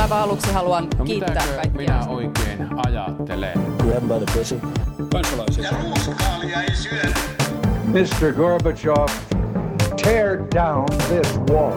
Aivan 0.00 0.18
aluksi 0.18 0.52
haluan 0.52 0.88
No 0.98 1.04
kiittää 1.04 1.44
kaikkia. 1.46 1.72
minä 1.72 2.06
oikein 2.08 2.68
ajattelen? 2.86 3.60
Grab 3.78 4.02
by 4.02 4.24
the 4.26 4.38
pussy. 4.38 4.60
kansalaisia. 5.12 5.70
Mr. 7.86 8.32
Gorbachev, 8.32 9.08
tear 10.02 10.38
down 10.54 10.86
this 11.08 11.38
wall. 11.50 11.72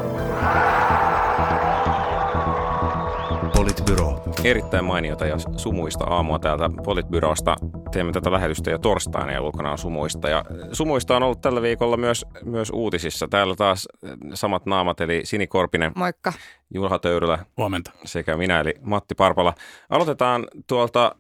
Politbyro. 3.66 4.24
Erittäin 4.44 4.86
mainiota 4.86 5.26
ja 5.26 5.36
sumuista 5.58 6.04
aamua 6.04 6.40
täältä 6.40 6.70
Politbyrosta. 6.84 7.56
Teemme 7.92 8.12
tätä 8.12 8.32
lähetystä 8.32 8.72
jo 8.72 8.78
torstaina 8.78 9.32
ja 9.32 9.42
ulkona 9.42 9.72
on 9.72 9.78
sumuista. 9.78 10.30
Ja 10.30 10.46
sumuista 10.72 11.16
on 11.16 11.24
ollut 11.24 11.42
tällä 11.42 11.62
viikolla 11.62 11.98
myös, 11.98 12.26
myös 12.44 12.70
uutisissa. 12.74 13.28
Täällä 13.28 13.56
taas 13.56 13.88
samat 14.34 14.66
naamat, 14.66 15.02
eli 15.02 15.22
Sini 15.24 15.48
Korpinen, 15.48 15.92
Moikka. 15.96 16.34
Juha 16.74 17.00
Töyrylä 17.00 17.46
Huomenta. 17.58 17.92
sekä 18.04 18.38
minä, 18.38 18.60
eli 18.60 18.74
Matti 18.82 19.16
Parpala. 19.16 19.54
Aloitetaan 19.90 20.48
tuolta 20.68 21.16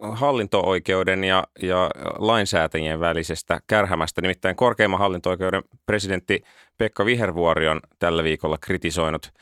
hallinto-oikeuden 0.00 1.24
ja, 1.24 1.44
ja 1.62 1.90
lainsäätäjien 2.18 3.00
välisestä 3.00 3.60
kärhämästä. 3.66 4.20
Nimittäin 4.20 4.56
korkeimman 4.56 5.00
hallinto-oikeuden 5.00 5.62
presidentti 5.86 6.42
Pekka 6.78 7.04
Vihervuori 7.04 7.68
on 7.68 7.80
tällä 7.98 8.24
viikolla 8.24 8.58
kritisoinut, 8.60 9.32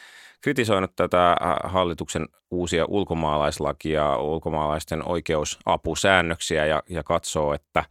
kritisoinut 0.45 0.97
tätä 0.97 1.31
äh, 1.31 1.37
hallituksen 1.65 2.29
uusia 2.51 2.85
ulkomaalaislakia, 2.89 4.17
ulkomaalaisten 4.17 5.09
oikeusapusäännöksiä 5.09 6.67
ja, 6.67 6.83
ja 6.89 7.03
katsoo, 7.03 7.55
että, 7.55 7.85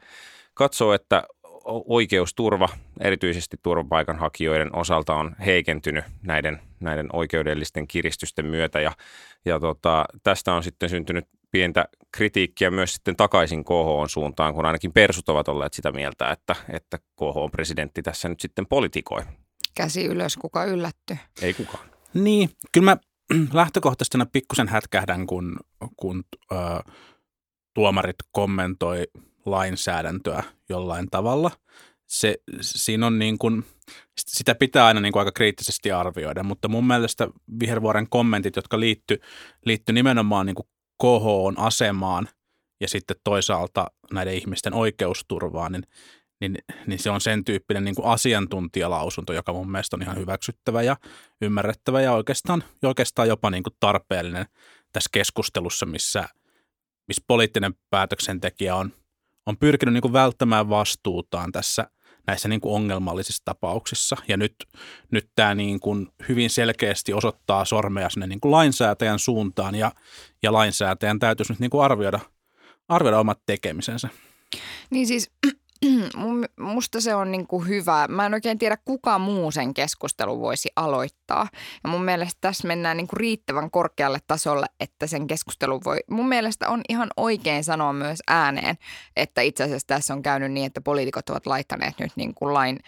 katsoo, 0.53 0.93
että 0.93 1.23
oikeusturva, 1.65 2.69
erityisesti 2.99 3.57
turvapaikanhakijoiden 3.63 4.75
osalta 4.75 5.15
on 5.15 5.35
heikentynyt 5.45 6.05
näiden, 6.21 6.59
näiden 6.79 7.09
oikeudellisten 7.13 7.87
kiristysten 7.87 8.45
myötä 8.45 8.81
ja, 8.81 8.91
ja 9.45 9.59
tota, 9.59 10.05
tästä 10.23 10.53
on 10.53 10.63
sitten 10.63 10.89
syntynyt 10.89 11.25
pientä 11.51 11.85
kritiikkiä 12.11 12.71
myös 12.71 12.93
sitten 12.93 13.15
takaisin 13.15 13.63
KHOn 13.63 14.09
suuntaan, 14.09 14.53
kun 14.53 14.65
ainakin 14.65 14.93
persut 14.93 15.29
ovat 15.29 15.47
olleet 15.47 15.73
sitä 15.73 15.91
mieltä, 15.91 16.31
että, 16.31 16.55
että 16.69 16.99
KHOn 17.15 17.51
presidentti 17.51 18.01
tässä 18.01 18.29
nyt 18.29 18.39
sitten 18.39 18.67
politikoi. 18.67 19.21
Käsi 19.75 20.05
ylös, 20.05 20.37
kuka 20.37 20.65
yllätty. 20.65 21.17
Ei 21.41 21.53
kukaan. 21.53 21.92
Niin, 22.13 22.49
kyllä 22.71 22.85
mä 22.85 22.97
lähtökohtaisesti 23.53 24.17
pikkusen 24.33 24.67
hätkähdän, 24.67 25.27
kun, 25.27 25.59
kun 25.97 26.23
ö, 26.51 26.55
tuomarit 27.73 28.15
kommentoi 28.31 29.07
lainsäädäntöä 29.45 30.43
jollain 30.69 31.07
tavalla. 31.11 31.51
Se, 32.07 32.37
siinä 32.61 33.07
on 33.07 33.19
niin 33.19 33.37
kuin, 33.37 33.65
sitä 34.19 34.55
pitää 34.55 34.85
aina 34.85 34.99
niin 34.99 35.13
kuin 35.13 35.21
aika 35.21 35.31
kriittisesti 35.31 35.91
arvioida, 35.91 36.43
mutta 36.43 36.67
mun 36.67 36.87
mielestä 36.87 37.27
Vihervuoren 37.59 38.09
kommentit, 38.09 38.55
jotka 38.55 38.79
liitty, 38.79 39.19
liitty 39.65 39.93
nimenomaan 39.93 40.45
niin 40.45 40.55
kuin 40.55 40.67
KHOn 41.01 41.59
asemaan 41.59 42.27
ja 42.81 42.87
sitten 42.87 43.17
toisaalta 43.23 43.91
näiden 44.11 44.33
ihmisten 44.33 44.73
oikeusturvaan, 44.73 45.71
niin, 45.71 45.83
niin, 46.51 46.57
niin 46.87 46.99
se 46.99 47.09
on 47.09 47.21
sen 47.21 47.45
tyyppinen 47.45 47.85
niin 47.85 47.95
kuin 47.95 48.07
asiantuntijalausunto, 48.07 49.33
joka 49.33 49.53
mun 49.53 49.71
mielestä 49.71 49.95
on 49.95 50.01
ihan 50.01 50.17
hyväksyttävä 50.17 50.81
ja 50.81 50.97
ymmärrettävä 51.41 52.01
ja 52.01 52.13
oikeastaan, 52.13 52.63
oikeastaan 52.83 53.27
jopa 53.27 53.49
niin 53.49 53.63
kuin 53.63 53.75
tarpeellinen 53.79 54.45
tässä 54.93 55.09
keskustelussa, 55.11 55.85
missä, 55.85 56.29
missä 57.07 57.23
poliittinen 57.27 57.73
päätöksentekijä 57.89 58.75
on, 58.75 58.93
on 59.45 59.57
pyrkinyt 59.57 59.93
niin 59.93 60.01
kuin 60.01 60.13
välttämään 60.13 60.69
vastuutaan 60.69 61.51
tässä 61.51 61.87
näissä 62.27 62.47
niin 62.49 62.61
kuin 62.61 62.75
ongelmallisissa 62.75 63.41
tapauksissa. 63.45 64.17
Ja 64.27 64.37
nyt, 64.37 64.55
nyt 65.11 65.29
tämä 65.35 65.55
niin 65.55 65.79
kuin 65.79 66.07
hyvin 66.29 66.49
selkeästi 66.49 67.13
osoittaa 67.13 67.65
sormea 67.65 68.09
sinne 68.09 68.27
niin 68.27 68.39
kuin 68.39 68.51
lainsäätäjän 68.51 69.19
suuntaan 69.19 69.75
ja, 69.75 69.91
ja 70.43 70.53
lainsäätäjän 70.53 71.19
täytyisi 71.19 71.51
nyt 71.51 71.59
niin 71.59 71.69
kuin 71.69 71.83
arvioida, 71.83 72.19
arvioida 72.87 73.19
omat 73.19 73.39
tekemisensä. 73.45 74.09
Niin 74.89 75.07
siis 75.07 75.31
musta 76.59 77.01
se 77.01 77.15
on 77.15 77.31
niinku 77.31 77.59
hyvä. 77.59 78.07
Mä 78.07 78.25
en 78.25 78.33
oikein 78.33 78.59
tiedä, 78.59 78.77
kuka 78.85 79.19
muu 79.19 79.51
sen 79.51 79.73
keskustelun 79.73 80.39
voisi 80.39 80.69
aloittaa. 80.75 81.47
Ja 81.83 81.89
mun 81.89 82.03
mielestä 82.03 82.37
tässä 82.41 82.67
mennään 82.67 82.97
niinku 82.97 83.15
riittävän 83.15 83.71
korkealle 83.71 84.19
tasolle, 84.27 84.65
että 84.79 85.07
sen 85.07 85.27
keskustelun 85.27 85.81
voi... 85.85 85.97
Mun 86.09 86.27
mielestä 86.27 86.69
on 86.69 86.81
ihan 86.89 87.09
oikein 87.17 87.63
sanoa 87.63 87.93
myös 87.93 88.19
ääneen, 88.27 88.75
että 89.15 89.41
itse 89.41 89.63
asiassa 89.63 89.87
tässä 89.87 90.13
on 90.13 90.23
käynyt 90.23 90.51
niin, 90.51 90.65
että 90.65 90.81
poliitikot 90.81 91.29
ovat 91.29 91.45
laittaneet 91.45 91.99
nyt 91.99 92.11
niinku 92.15 92.53
lain, 92.53 92.79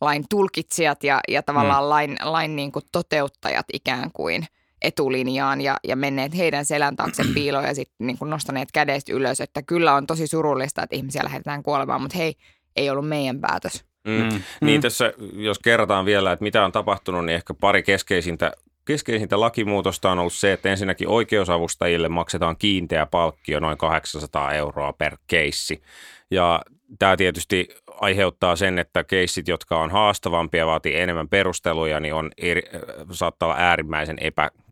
lain 0.00 0.24
tulkitsijat 0.30 1.04
ja, 1.04 1.20
ja 1.28 1.42
tavallaan 1.42 1.84
mm. 1.84 1.88
lain, 1.88 2.16
lain 2.22 2.56
niinku 2.56 2.80
toteuttajat 2.92 3.66
ikään 3.72 4.10
kuin– 4.12 4.46
etulinjaan 4.82 5.60
ja, 5.60 5.76
ja 5.84 5.96
menneet 5.96 6.36
heidän 6.36 6.64
selän 6.64 6.96
taakse 6.96 7.22
piiloon 7.34 7.64
ja 7.64 7.74
sitten 7.74 8.06
niin 8.06 8.16
nostaneet 8.20 8.68
kädestä 8.72 9.12
ylös, 9.12 9.40
että 9.40 9.62
kyllä 9.62 9.94
on 9.94 10.06
tosi 10.06 10.26
surullista, 10.26 10.82
että 10.82 10.96
ihmisiä 10.96 11.24
lähetetään 11.24 11.62
kuolemaan, 11.62 12.02
mutta 12.02 12.18
hei, 12.18 12.34
ei 12.76 12.90
ollut 12.90 13.08
meidän 13.08 13.40
päätös. 13.40 13.84
Mm. 14.04 14.12
Mm. 14.12 14.28
Mm. 14.32 14.40
Niin 14.60 14.80
tässä, 14.80 15.12
jos 15.32 15.58
kerrataan 15.58 16.04
vielä, 16.04 16.32
että 16.32 16.42
mitä 16.42 16.64
on 16.64 16.72
tapahtunut, 16.72 17.24
niin 17.24 17.36
ehkä 17.36 17.54
pari 17.54 17.82
keskeisintä, 17.82 18.52
keskeisintä 18.84 19.40
lakimuutosta 19.40 20.10
on 20.10 20.18
ollut 20.18 20.32
se, 20.32 20.52
että 20.52 20.68
ensinnäkin 20.68 21.08
oikeusavustajille 21.08 22.08
maksetaan 22.08 22.56
kiinteä 22.56 23.06
palkkio 23.06 23.60
noin 23.60 23.78
800 23.78 24.52
euroa 24.52 24.92
per 24.92 25.16
keissi. 25.26 25.82
Ja 26.30 26.62
tämä 26.98 27.16
tietysti 27.16 27.68
aiheuttaa 27.86 28.56
sen, 28.56 28.78
että 28.78 29.04
keissit, 29.04 29.48
jotka 29.48 29.80
on 29.80 29.90
haastavampia, 29.90 30.66
vaatii 30.66 31.00
enemmän 31.00 31.28
perusteluja, 31.28 32.00
niin 32.00 32.14
on 32.14 32.30
eri, 32.38 32.62
saattaa 33.10 33.46
olla 33.46 33.58
äärimmäisen 33.58 34.18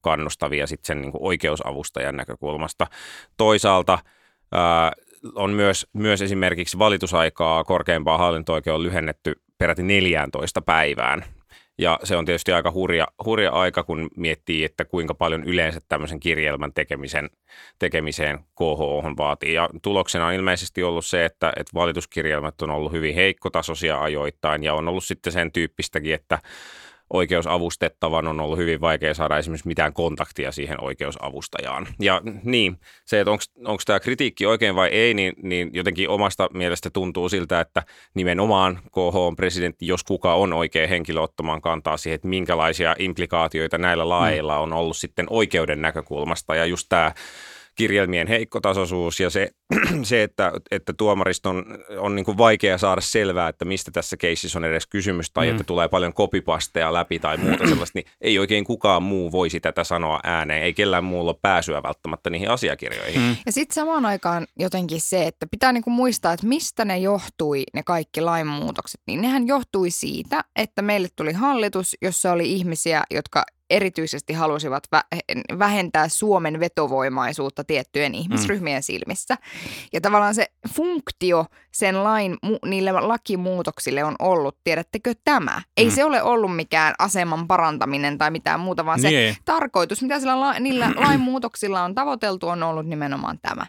epäkannustavia 0.08 0.66
sitten 0.66 0.86
sen 0.86 1.00
niin 1.00 1.12
kuin 1.12 1.22
oikeusavustajan 1.22 2.16
näkökulmasta. 2.16 2.86
Toisaalta 3.36 3.98
ää, 4.52 4.92
on 5.34 5.50
myös, 5.50 5.86
myös 5.92 6.22
esimerkiksi 6.22 6.78
valitusaikaa 6.78 7.64
korkeimpaan 7.64 8.19
hallinto 8.19 8.52
on 8.52 8.82
lyhennetty 8.82 9.32
peräti 9.58 9.82
14 9.82 10.62
päivään. 10.62 11.24
Ja 11.78 11.98
se 12.04 12.16
on 12.16 12.24
tietysti 12.24 12.52
aika 12.52 12.70
hurja, 12.70 13.06
hurja 13.24 13.50
aika, 13.50 13.82
kun 13.82 14.08
miettii, 14.16 14.64
että 14.64 14.84
kuinka 14.84 15.14
paljon 15.14 15.44
yleensä 15.44 15.80
tämmöisen 15.88 16.20
kirjelmän 16.20 16.72
tekemisen, 16.72 17.30
tekemiseen 17.78 18.38
KHO 18.38 19.02
vaatii. 19.16 19.54
Ja 19.54 19.69
tuloksena 19.82 20.26
on 20.26 20.32
ilmeisesti 20.32 20.82
ollut 20.82 21.06
se, 21.06 21.25
että, 21.25 21.52
että 21.56 21.75
valituskirjelmät 21.75 22.62
on 22.62 22.70
ollut 22.70 22.92
hyvin 22.92 23.14
heikkotasoisia 23.14 24.00
ajoittain 24.00 24.64
ja 24.64 24.75
on 24.75 24.88
ollut 24.88 25.04
sitten 25.04 25.32
sen 25.32 25.52
tyyppistäkin, 25.52 26.14
että 26.14 26.38
oikeusavustettavan 27.12 28.26
on 28.26 28.41
ollut 28.41 28.58
hyvin 28.58 28.80
vaikea 28.80 29.14
saada 29.14 29.38
esimerkiksi 29.38 29.69
mitään 29.69 29.92
kontaktia 29.92 30.52
siihen 30.52 30.84
oikeusavustajaan. 30.84 31.88
Ja 32.00 32.22
niin, 32.44 32.80
se, 33.04 33.20
että 33.20 33.30
onko 33.64 33.82
tämä 33.86 34.00
kritiikki 34.00 34.46
oikein 34.46 34.74
vai 34.74 34.88
ei, 34.88 35.14
niin, 35.14 35.32
niin 35.42 35.70
jotenkin 35.72 36.08
omasta 36.08 36.48
mielestä 36.54 36.91
tuntuu 36.91 37.28
siltä, 37.28 37.60
että 37.60 37.82
nimenomaan 38.14 38.78
KH-presidentti, 38.84 39.86
jos 39.86 40.04
kuka 40.04 40.34
on 40.34 40.52
oikea 40.52 40.86
henkilö 40.86 41.20
ottamaan 41.20 41.60
kantaa 41.60 41.96
siihen, 41.96 42.14
että 42.14 42.28
minkälaisia 42.28 42.96
implikaatioita 42.98 43.78
näillä 43.78 44.08
laeilla 44.08 44.58
on 44.58 44.72
ollut 44.72 44.96
sitten 44.96 45.26
oikeuden 45.30 45.82
näkökulmasta. 45.82 46.54
Ja 46.54 46.64
just 46.64 46.86
tämä 46.88 47.12
kirjelmien 47.78 48.28
heikkotasoisuus 48.28 49.21
ja 49.21 49.31
se, 49.31 49.50
se 50.03 50.22
että, 50.22 50.53
että 50.71 50.93
tuomariston 50.93 51.65
on, 51.99 52.16
niin 52.16 52.25
kuin 52.25 52.39
vaikea 52.39 52.78
saada 52.78 53.00
selvää, 53.00 53.49
että 53.49 53.65
mistä 53.65 53.91
tässä 53.91 54.16
keississä 54.16 54.59
on 54.59 54.65
edes 54.65 54.87
kysymys 54.87 55.31
tai 55.31 55.47
mm. 55.47 55.50
että 55.50 55.65
tulee 55.65 55.88
paljon 55.88 56.12
kopipasteja 56.12 56.93
läpi 56.93 57.19
tai 57.19 57.37
muuta 57.37 57.67
sellaista, 57.69 57.99
niin 57.99 58.06
ei 58.21 58.38
oikein 58.38 58.65
kukaan 58.65 59.03
muu 59.03 59.33
voisi 59.33 59.61
tätä 59.61 59.84
sanoa 59.84 60.21
ääneen. 60.25 60.62
Ei 60.62 60.75
kellään 60.75 61.05
muulla 61.05 61.31
ole 61.31 61.38
pääsyä 61.43 61.83
välttämättä 61.83 62.31
niihin 62.31 62.50
asiakirjoihin. 62.50 63.21
Mm. 63.21 63.37
Ja 63.47 63.53
sitten 63.53 63.75
samaan 63.75 64.06
aikaan 64.06 64.47
jotenkin 64.59 65.00
se, 65.00 65.27
että 65.27 65.47
pitää 65.50 65.72
niinku 65.72 65.91
muistaa, 65.91 66.33
että 66.33 66.47
mistä 66.47 66.84
ne 66.84 66.99
johtui, 66.99 67.65
ne 67.75 67.83
kaikki 67.83 68.21
lainmuutokset. 68.21 69.00
Niin 69.06 69.21
nehän 69.21 69.47
johtui 69.47 69.91
siitä, 69.91 70.44
että 70.56 70.83
meille 70.83 71.09
tuli 71.17 71.33
hallitus, 71.33 71.97
jossa 72.03 72.33
oli 72.33 72.53
ihmisiä, 72.53 73.03
jotka 73.11 73.44
erityisesti 73.71 74.33
halusivat 74.33 74.83
vä- 74.97 75.59
vähentää 75.59 76.09
Suomen 76.09 76.61
vetovoimaisuutta 76.61 77.65
tiettyjen 77.65 78.15
ihmisryhmien 78.15 78.79
mm. 78.79 78.82
silmissä. 78.82 79.37
Ja 79.93 80.00
tavallaan 80.00 80.35
se 80.35 80.47
funktio 80.75 81.47
sen 81.73 82.05
lain, 82.05 82.37
niille 82.65 82.93
lakimuutoksille 82.93 84.05
on 84.05 84.15
ollut, 84.19 84.56
tiedättekö 84.65 85.15
tämä? 85.25 85.62
Ei 85.76 85.85
mm. 85.85 85.91
se 85.91 86.05
ole 86.05 86.23
ollut 86.23 86.56
mikään 86.56 86.94
aseman 86.99 87.47
parantaminen 87.47 88.19
tai 88.19 88.31
mitään 88.31 88.61
muuta, 88.61 88.85
vaan 88.87 89.00
se 89.00 89.09
Niin. 89.09 89.37
tarkoitus, 89.44 90.03
mitä 90.03 90.21
sillä 90.21 90.41
la- 90.41 90.59
niillä 90.59 90.93
lainmuutoksilla 91.06 91.82
on 91.82 91.94
tavoiteltu, 91.94 92.49
on 92.49 92.62
ollut 92.62 92.87
nimenomaan 92.87 93.38
tämä. 93.43 93.67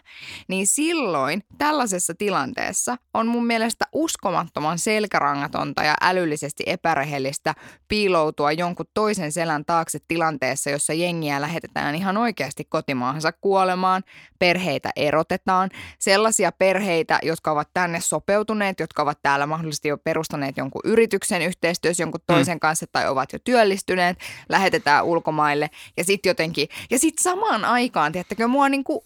Niin 0.48 0.66
silloin 0.66 1.42
tällaisessa 1.58 2.14
tilanteessa 2.18 2.96
on 3.14 3.26
mun 3.26 3.46
mielestä 3.46 3.84
uskomattoman 3.92 4.78
selkärangatonta 4.78 5.82
ja 5.82 5.94
älyllisesti 6.00 6.62
epärehellistä 6.66 7.54
piiloutua 7.88 8.52
jonkun 8.52 8.86
toisen 8.94 9.32
selän 9.32 9.64
taakse 9.64 9.89
taakse 9.90 10.06
tilanteessa, 10.08 10.70
jossa 10.70 10.92
jengiä 10.92 11.40
lähetetään 11.40 11.94
ihan 11.94 12.16
oikeasti 12.16 12.64
kotimaahansa 12.64 13.32
kuolemaan, 13.32 14.02
perheitä 14.38 14.90
erotetaan, 14.96 15.70
sellaisia 15.98 16.52
perheitä, 16.52 17.18
jotka 17.22 17.50
ovat 17.50 17.68
tänne 17.74 18.00
sopeutuneet, 18.00 18.80
jotka 18.80 19.02
ovat 19.02 19.18
täällä 19.22 19.46
mahdollisesti 19.46 19.88
jo 19.88 19.98
perustaneet 19.98 20.56
jonkun 20.56 20.82
yrityksen 20.84 21.42
yhteistyössä 21.42 22.02
jonkun 22.02 22.20
toisen 22.26 22.56
mm. 22.56 22.60
kanssa 22.60 22.86
tai 22.92 23.08
ovat 23.08 23.32
jo 23.32 23.38
työllistyneet, 23.44 24.18
lähetetään 24.48 25.04
ulkomaille 25.04 25.70
ja 25.96 26.04
sitten 26.04 26.30
jotenkin, 26.30 26.68
ja 26.90 26.98
sitten 26.98 27.22
samaan 27.22 27.64
aikaan, 27.64 28.12
tiedättekö, 28.12 28.48
mua 28.48 28.68
niin 28.68 28.84
kuin 28.84 29.00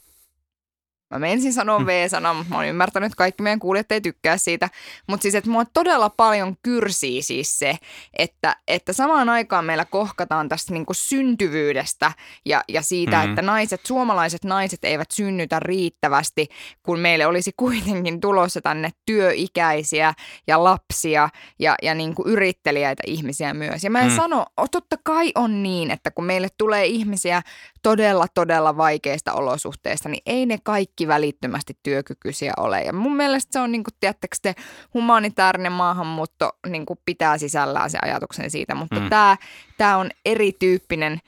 Mä 1.18 1.26
ensin 1.26 1.52
sanon 1.52 1.82
mm. 1.82 1.86
V-sanan, 1.86 2.36
mutta 2.36 2.50
mä 2.50 2.56
oon 2.56 2.66
ymmärtänyt, 2.66 3.06
että 3.06 3.16
kaikki 3.16 3.42
meidän 3.42 3.58
kuulijat 3.58 3.92
ei 3.92 4.00
tykkää 4.00 4.36
siitä. 4.36 4.70
Mutta 5.06 5.22
siis, 5.22 5.34
että 5.34 5.50
mua 5.50 5.64
todella 5.64 6.10
paljon 6.10 6.56
kyrsii 6.62 7.22
siis 7.22 7.58
se, 7.58 7.78
että, 8.18 8.56
että 8.68 8.92
samaan 8.92 9.28
aikaan 9.28 9.64
meillä 9.64 9.84
kohkataan 9.84 10.48
tästä 10.48 10.72
niinku 10.72 10.94
syntyvyydestä 10.94 12.12
ja, 12.44 12.62
ja 12.68 12.82
siitä, 12.82 13.16
mm-hmm. 13.16 13.30
että 13.30 13.42
naiset, 13.42 13.86
suomalaiset 13.86 14.44
naiset 14.44 14.84
eivät 14.84 15.10
synnytä 15.10 15.60
riittävästi, 15.60 16.48
kun 16.82 16.98
meille 16.98 17.26
olisi 17.26 17.52
kuitenkin 17.56 18.20
tulossa 18.20 18.60
tänne 18.60 18.90
työikäisiä 19.06 20.14
ja 20.46 20.64
lapsia 20.64 21.28
ja, 21.58 21.74
ja 21.82 21.94
niinku 21.94 22.24
yritteliäitä 22.26 23.02
ihmisiä 23.06 23.54
myös. 23.54 23.84
Ja 23.84 23.90
mä 23.90 24.00
en 24.00 24.10
mm. 24.10 24.16
sano, 24.16 24.46
totta 24.70 24.96
kai 25.04 25.32
on 25.34 25.62
niin, 25.62 25.90
että 25.90 26.10
kun 26.10 26.24
meille 26.24 26.48
tulee 26.58 26.86
ihmisiä 26.86 27.42
todella, 27.84 28.26
todella 28.34 28.76
vaikeista 28.76 29.32
olosuhteista, 29.32 30.08
niin 30.08 30.22
ei 30.26 30.46
ne 30.46 30.58
kaikki 30.62 31.08
välittömästi 31.08 31.78
työkykyisiä 31.82 32.52
ole. 32.56 32.80
Ja 32.82 32.92
mun 32.92 33.16
mielestä 33.16 33.52
se 33.52 33.58
on, 33.58 33.72
niin 33.72 33.84
kuin, 33.84 33.94
tiedättekö 34.00 34.36
te, 34.42 34.54
humanitaarinen 34.94 35.72
maahanmuutto 35.72 36.50
niin 36.66 36.86
kuin 36.86 36.98
pitää 37.04 37.38
sisällään 37.38 37.90
se 37.90 37.98
ajatuksen 38.02 38.50
siitä, 38.50 38.74
mutta 38.74 39.00
mm. 39.00 39.08
tämä, 39.08 39.36
tämä 39.78 39.96
on 39.96 40.10
erityyppinen 40.24 41.20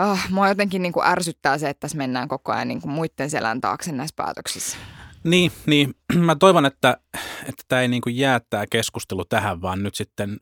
Oh, 0.00 0.18
mua 0.30 0.48
jotenkin 0.48 0.82
niin 0.82 0.92
kuin 0.92 1.06
ärsyttää 1.06 1.58
se, 1.58 1.68
että 1.68 1.80
tässä 1.80 1.98
mennään 1.98 2.28
koko 2.28 2.52
ajan 2.52 2.68
niin 2.68 2.80
kuin 2.80 2.92
muiden 2.92 3.30
selän 3.30 3.60
taakse 3.60 3.92
näissä 3.92 4.14
päätöksissä. 4.16 4.76
Niin, 5.24 5.52
niin. 5.66 5.94
mä 6.26 6.36
toivon, 6.36 6.66
että, 6.66 6.96
että 7.40 7.62
tämä 7.68 7.82
ei 7.82 7.88
niin 7.88 8.02
kuin 8.02 8.16
jää 8.16 8.40
tämä 8.50 8.64
keskustelu 8.70 9.24
tähän, 9.24 9.62
vaan 9.62 9.82
nyt 9.82 9.94
sitten 9.94 10.36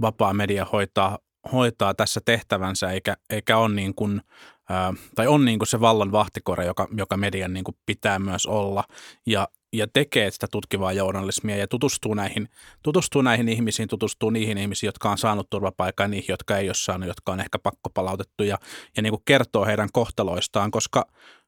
vapaa 0.00 0.32
media 0.32 0.66
hoitaa 0.72 1.18
hoitaa 1.52 1.94
tässä 1.94 2.20
tehtävänsä, 2.24 2.90
eikä, 2.90 3.16
eikä 3.30 3.58
ole 3.58 3.74
niin 3.74 3.94
kuin, 3.94 4.20
ää, 4.68 4.94
tai 5.14 5.26
on 5.26 5.44
niin 5.44 5.58
kuin 5.58 5.68
se 5.68 5.80
vallan 5.80 6.12
vahtikore, 6.12 6.64
joka, 6.64 6.88
joka 6.96 7.16
median 7.16 7.52
niin 7.52 7.64
kuin 7.64 7.76
pitää 7.86 8.18
myös 8.18 8.46
olla, 8.46 8.84
ja, 9.26 9.48
ja 9.72 9.86
tekee 9.92 10.30
sitä 10.30 10.46
tutkivaa 10.50 10.92
journalismia 10.92 11.56
ja 11.56 11.68
tutustuu 11.68 12.14
näihin, 12.14 12.48
tutustuu 12.82 13.22
näihin 13.22 13.48
ihmisiin, 13.48 13.88
tutustuu 13.88 14.30
niihin 14.30 14.58
ihmisiin, 14.58 14.88
jotka 14.88 15.10
on 15.10 15.18
saanut 15.18 15.50
turvapaikkaa 15.50 16.04
ja 16.04 16.08
niihin, 16.08 16.32
jotka 16.32 16.56
ei 16.56 16.68
ole 16.68 16.74
saanut, 16.74 17.08
jotka 17.08 17.32
on 17.32 17.40
ehkä 17.40 17.58
pakkopalautettu 17.58 18.44
ja, 18.44 18.58
ja 18.96 19.02
niin 19.02 19.12
kuin 19.12 19.22
kertoo 19.24 19.66
heidän 19.66 19.88
kohtaloistaan, 19.92 20.70
koska, 20.70 21.06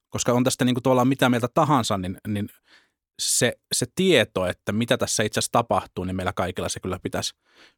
koska 0.09 0.33
on 0.33 0.45
tästä 0.45 0.65
niin 0.65 0.75
kuin 0.75 0.83
tuolla 0.83 1.05
mitä 1.05 1.29
mieltä 1.29 1.49
tahansa, 1.55 1.99
niin, 1.99 2.19
niin 2.29 2.49
se, 3.19 3.53
se 3.73 3.87
tieto, 3.95 4.47
että 4.47 4.73
mitä 4.73 4.99
tässä 4.99 5.23
itse 5.23 5.39
asiassa 5.39 5.53
tapahtuu, 5.53 6.05
niin 6.05 6.17
meillä 6.17 6.33
kaikilla 6.33 6.69
se 6.69 6.81
kyllä 6.81 6.99
pitäisi, 7.03 7.35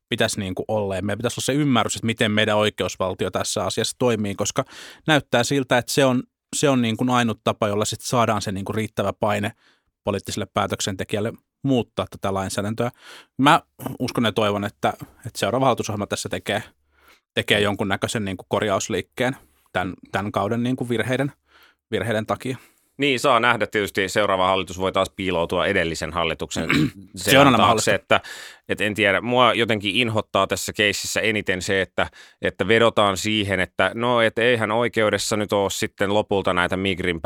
pitäisi 0.09 0.41
niin 0.41 0.55
kuin 0.55 0.65
olla. 0.69 0.97
Ja 0.97 1.03
meillä 1.03 1.19
pitäisi 1.19 1.35
olla 1.35 1.45
se 1.45 1.53
ymmärrys, 1.63 1.97
että 1.97 2.07
miten 2.07 2.33
meidän 2.33 2.57
oikeusvaltio 2.57 3.31
tässä 3.31 3.65
asiassa 3.65 3.97
toimii, 3.99 4.35
koska 4.35 4.65
näyttää 5.07 5.45
siltä, 5.45 5.79
että 5.79 5.93
se 5.93 6.05
on, 6.05 6.23
se 6.57 6.69
on 6.69 6.83
niin 6.83 6.97
kuin 6.97 7.11
ainut 7.11 7.41
tapa, 7.45 7.69
jolla 7.69 7.85
sit 7.85 8.01
saadaan 8.01 8.43
se 8.43 8.53
niin 8.53 8.65
kuin 8.65 8.77
riittävä 8.77 9.13
paine 9.13 9.53
poliittiselle 10.05 10.47
päätöksentekijälle 10.55 11.33
muuttaa 11.63 12.07
tätä 12.11 12.35
lainsäädäntöä. 12.35 12.91
Mä 13.39 13.61
uskon 13.99 14.25
ja 14.25 14.33
toivon, 14.33 14.65
että, 14.65 14.93
että 15.27 15.39
seuraava 15.39 15.65
hallitusohjelma 15.65 16.07
tässä 16.07 16.29
tekee, 16.29 16.63
tekee 17.35 17.61
jonkunnäköisen 17.61 18.25
niin 18.25 18.37
kuin 18.37 18.47
korjausliikkeen 18.49 19.37
tämän, 19.73 19.95
tämän 20.13 20.33
kauden 20.33 20.63
niin 20.63 20.77
kuin 20.77 20.89
virheiden, 20.89 21.33
virheiden 21.91 22.27
takia. 22.27 22.57
Niin, 23.01 23.21
saa 23.21 23.41
nähdä. 23.41 23.67
Tietysti 23.67 24.09
seuraava 24.09 24.47
hallitus 24.47 24.79
voi 24.79 24.93
taas 24.93 25.11
piiloutua 25.11 25.67
edellisen 25.67 26.13
hallituksen 26.13 26.69
se 27.17 27.39
on 27.39 27.55
taakse, 27.57 27.95
että, 27.95 28.21
että 28.71 28.85
en 28.85 28.95
tiedä, 28.95 29.21
mua 29.21 29.55
jotenkin 29.55 29.97
inhottaa 29.97 30.47
tässä 30.47 30.73
keississä 30.73 31.21
eniten 31.21 31.63
se, 31.63 31.81
että, 31.81 32.07
että 32.43 32.69
vedotaan 32.69 33.17
siihen, 33.17 33.61
että 33.61 33.91
no, 33.95 34.21
että 34.21 34.43
eihän 34.43 34.71
oikeudessa 34.71 35.37
nyt 35.37 35.53
ole 35.53 35.71
sitten 35.71 36.15
lopulta 36.15 36.53
näitä 36.53 36.77
Migrin 36.77 37.21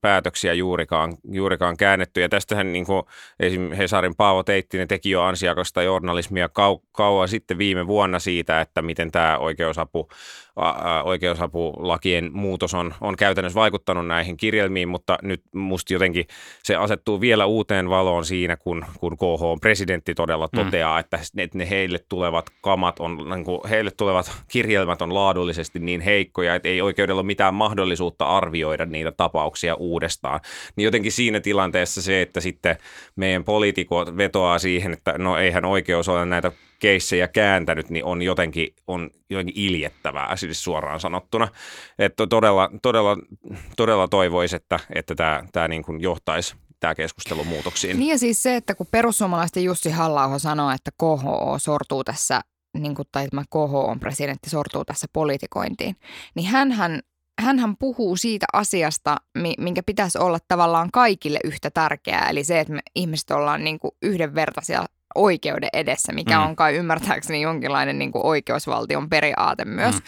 päätöksiä 0.00 0.52
juurikaan, 0.52 1.16
juurikaan 1.30 1.76
käännetty. 1.76 2.20
Ja 2.20 2.28
tästähän 2.28 2.72
niin 2.72 2.86
kuin 2.86 3.02
esim. 3.40 3.72
Hesarin 3.72 4.16
Paavo 4.16 4.42
Teittinen 4.42 4.88
teki 4.88 5.10
jo 5.10 5.22
ansiakasta 5.22 5.82
journalismia 5.82 6.46
kau- 6.46 6.88
kauan 6.92 7.28
sitten 7.28 7.58
viime 7.58 7.86
vuonna 7.86 8.18
siitä, 8.18 8.60
että 8.60 8.82
miten 8.82 9.10
tämä 9.10 9.38
oikeusapu, 9.38 10.08
oikeusapulakien 11.04 12.30
muutos 12.32 12.74
on, 12.74 12.94
on 13.00 13.16
käytännössä 13.16 13.60
vaikuttanut 13.60 14.06
näihin 14.06 14.36
kirjelmiin, 14.36 14.88
mutta 14.88 15.18
nyt 15.22 15.42
musta 15.54 15.92
jotenkin 15.92 16.26
se 16.62 16.76
asettuu 16.76 17.20
vielä 17.20 17.46
uuteen 17.46 17.90
valoon 17.90 18.24
siinä, 18.24 18.56
kun, 18.56 18.84
kun 19.00 19.16
KH 19.16 19.42
on 19.42 19.60
presidentti 19.60 20.14
todella 20.14 20.48
mm. 20.52 20.56
Toteaa, 20.88 20.98
että 20.98 21.58
ne 21.58 21.70
heille 21.70 21.98
tulevat 22.08 22.50
kamat 22.60 23.00
on, 23.00 23.16
niin 23.30 23.44
kuin 23.44 23.60
heille 23.68 23.90
tulevat 23.90 24.32
kirjelmät 24.52 25.02
on 25.02 25.14
laadullisesti 25.14 25.78
niin 25.78 26.00
heikkoja, 26.00 26.54
että 26.54 26.68
ei 26.68 26.80
oikeudella 26.80 27.20
ole 27.20 27.26
mitään 27.26 27.54
mahdollisuutta 27.54 28.36
arvioida 28.36 28.86
niitä 28.86 29.12
tapauksia 29.12 29.74
uudestaan. 29.74 30.40
Niin 30.76 30.84
jotenkin 30.84 31.12
siinä 31.12 31.40
tilanteessa 31.40 32.02
se, 32.02 32.22
että 32.22 32.40
sitten 32.40 32.76
meidän 33.16 33.44
poliitikot 33.44 34.16
vetoaa 34.16 34.58
siihen, 34.58 34.92
että 34.92 35.18
no 35.18 35.36
eihän 35.36 35.64
oikeus 35.64 36.08
ole 36.08 36.26
näitä 36.26 36.52
keissejä 36.78 37.28
kääntänyt, 37.28 37.90
niin 37.90 38.04
on 38.04 38.22
jotenkin, 38.22 38.74
on 38.86 39.10
jotenkin 39.30 39.54
iljettävää 39.56 40.36
siis 40.36 40.64
suoraan 40.64 41.00
sanottuna. 41.00 41.48
Että 41.98 42.26
todella, 42.26 42.70
todella, 42.82 43.16
todella 43.76 44.08
toivoisi, 44.08 44.56
että, 44.56 44.80
että 44.94 45.14
tämä, 45.14 45.44
tämä 45.52 45.68
niin 45.68 45.82
kuin 45.82 46.00
johtaisi 46.00 46.56
tämä 46.80 46.94
keskustelu 46.94 47.44
muutoksiin. 47.44 47.98
Niin 47.98 48.10
ja 48.10 48.18
siis 48.18 48.42
se, 48.42 48.56
että 48.56 48.74
kun 48.74 48.86
perussuomalaisten 48.90 49.64
Jussi 49.64 49.90
halla 49.90 50.38
sanoo, 50.38 50.70
että 50.70 50.90
KHO 50.90 51.56
sortuu 51.58 52.04
tässä, 52.04 52.40
niin 52.78 52.94
kuin, 52.94 53.08
tai 53.12 53.28
tämä 53.28 53.42
KHO 53.50 53.96
presidentti 54.00 54.50
sortuu 54.50 54.84
tässä 54.84 55.06
politikointiin, 55.12 55.96
niin 56.34 56.46
hänhän 56.46 57.00
hänhän 57.40 57.76
puhuu 57.76 58.16
siitä 58.16 58.46
asiasta, 58.52 59.16
minkä 59.58 59.82
pitäisi 59.82 60.18
olla 60.18 60.38
tavallaan 60.48 60.88
kaikille 60.92 61.40
yhtä 61.44 61.70
tärkeää. 61.70 62.28
Eli 62.28 62.44
se, 62.44 62.60
että 62.60 62.72
me 62.72 62.80
ihmiset 62.94 63.30
ollaan 63.30 63.64
niin 63.64 63.78
kuin 63.78 63.90
yhdenvertaisia 64.02 64.84
oikeuden 65.14 65.68
edessä, 65.72 66.12
mikä 66.12 66.38
mm. 66.38 66.44
on 66.44 66.56
kai 66.56 66.74
ymmärtääkseni 66.76 67.42
jonkinlainen 67.42 67.98
niin 67.98 68.12
kuin 68.12 68.26
oikeusvaltion 68.26 69.08
periaate 69.08 69.64
myös. 69.64 69.94
Mm 69.94 70.00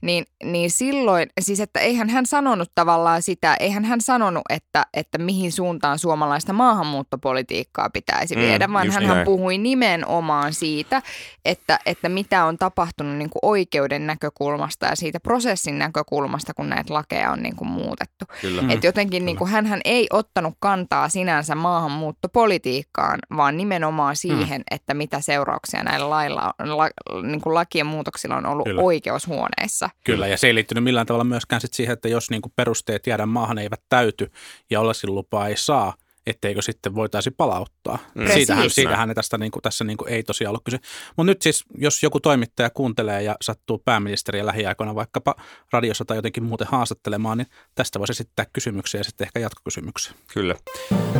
niin, 0.00 0.24
niin 0.44 0.70
silloin, 0.70 1.28
siis 1.40 1.60
että 1.60 1.80
eihän 1.80 2.08
hän 2.08 2.26
sanonut 2.26 2.70
tavallaan 2.74 3.22
sitä, 3.22 3.56
eihän 3.60 3.84
hän 3.84 4.00
sanonut, 4.00 4.42
että, 4.50 4.86
että 4.94 5.18
mihin 5.18 5.52
suuntaan 5.52 5.98
suomalaista 5.98 6.52
maahanmuuttopolitiikkaa 6.52 7.90
pitäisi 7.90 8.36
mm, 8.36 8.40
viedä, 8.40 8.72
vaan 8.72 8.90
hän 8.90 9.02
niin 9.02 9.24
puhui 9.24 9.58
nimenomaan 9.58 10.54
siitä, 10.54 11.02
että, 11.44 11.78
että 11.86 12.08
mitä 12.08 12.44
on 12.44 12.58
tapahtunut 12.58 13.16
niin 13.16 13.30
kuin 13.30 13.40
oikeuden 13.42 14.06
näkökulmasta 14.06 14.86
ja 14.86 14.96
siitä 14.96 15.20
prosessin 15.20 15.78
näkökulmasta, 15.78 16.54
kun 16.54 16.68
näitä 16.68 16.94
lakeja 16.94 17.30
on 17.30 17.42
niin 17.42 17.56
kuin 17.56 17.68
muutettu. 17.68 18.24
Kyllä. 18.40 18.62
Et 18.68 18.84
jotenkin 18.84 19.26
niin 19.26 19.36
kuin, 19.36 19.50
hänhän 19.50 19.80
ei 19.84 20.06
ottanut 20.12 20.54
kantaa 20.60 21.08
sinänsä 21.08 21.54
maahanmuuttopolitiikkaan, 21.54 23.18
vaan 23.36 23.56
nimenomaan 23.56 24.12
mm. 24.12 24.16
siihen, 24.16 24.60
mm. 24.60 24.74
että 24.76 24.94
mitä 24.94 25.20
seurauksia 25.20 25.82
näillä 25.82 26.10
lailla, 26.10 26.54
la, 26.58 26.90
niin 27.22 27.40
kuin 27.40 27.54
lakien 27.54 27.86
muutoksilla 27.86 28.36
on 28.36 28.46
ollut 28.46 28.64
Kyllä. 28.64 28.82
oikeushuoneissa. 28.82 29.85
Kyllä, 30.04 30.26
ja 30.26 30.38
se 30.38 30.46
ei 30.46 30.54
liittynyt 30.54 30.84
millään 30.84 31.06
tavalla 31.06 31.24
myöskään 31.24 31.60
sit 31.60 31.74
siihen, 31.74 31.92
että 31.92 32.08
jos 32.08 32.30
niin 32.30 32.42
kuin 32.42 32.52
perusteet 32.56 33.06
jäädä 33.06 33.26
maahan 33.26 33.58
eivät 33.58 33.80
täyty 33.88 34.30
ja 34.70 34.80
oleskelulupaa 34.80 35.48
ei 35.48 35.56
saa– 35.56 35.94
etteikö 36.26 36.62
sitten 36.62 36.94
voitaisi 36.94 37.30
palauttaa. 37.30 37.98
Mm. 38.14 38.28
Siitähän, 38.28 38.70
siitähän 38.70 39.14
tästä 39.14 39.38
niin 39.38 39.52
kuin, 39.52 39.62
tässä 39.62 39.84
niin 39.84 39.96
kuin 39.96 40.12
ei 40.12 40.22
tosiaan 40.22 40.50
ollut 40.50 40.64
kyse. 40.64 40.78
Mutta 41.16 41.30
nyt 41.30 41.42
siis, 41.42 41.64
jos 41.78 42.02
joku 42.02 42.20
toimittaja 42.20 42.70
kuuntelee 42.70 43.22
ja 43.22 43.36
sattuu 43.40 43.82
pääministeriä 43.84 44.46
lähiaikoina 44.46 44.94
vaikkapa 44.94 45.34
radiossa 45.72 46.04
tai 46.04 46.16
jotenkin 46.16 46.44
muuten 46.44 46.66
haastattelemaan, 46.70 47.38
niin 47.38 47.48
tästä 47.74 47.98
voisi 47.98 48.12
esittää 48.12 48.46
kysymyksiä 48.52 49.00
ja 49.00 49.04
sitten 49.04 49.24
ehkä 49.26 49.40
jatkokysymyksiä. 49.40 50.12
Kyllä. 50.34 50.54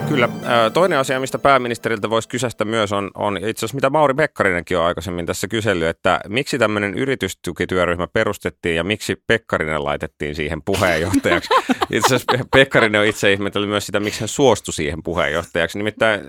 Kyllä. 0.09 0.29
Toinen 0.73 0.99
asia, 0.99 1.21
mistä 1.21 1.39
pääministeriltä 1.39 2.11
voisi 2.11 2.29
kysästä 2.29 2.65
myös 2.65 2.93
on, 2.93 3.11
on 3.15 3.37
itse 3.37 3.51
asiassa 3.51 3.75
mitä 3.75 3.91
Mauri 3.91 4.15
Pekkarinenkin 4.15 4.79
on 4.79 4.85
aikaisemmin 4.85 5.27
tässä 5.27 5.49
kysellyt, 5.49 5.89
että 5.89 6.21
miksi 6.29 6.59
tämmöinen 6.59 6.95
yritystukityöryhmä 6.95 8.07
perustettiin 8.07 8.77
ja 8.77 8.85
miksi 8.85 9.23
Pekkarinen 9.27 9.85
laitettiin 9.85 10.35
siihen 10.35 10.63
puheenjohtajaksi. 10.63 11.55
itse 11.93 12.15
asiassa 12.15 12.45
Pekkarinen 12.53 13.01
on 13.01 13.07
itse 13.07 13.33
ihmetellyt 13.33 13.69
myös 13.69 13.87
sitä, 13.87 14.01
miksi 14.01 14.21
hän 14.21 14.29
suostui 14.29 14.75
siihen 14.75 14.96
siihen 14.97 15.03
puheenjohtajaksi. 15.03 15.79
Nimittäin 15.79 16.21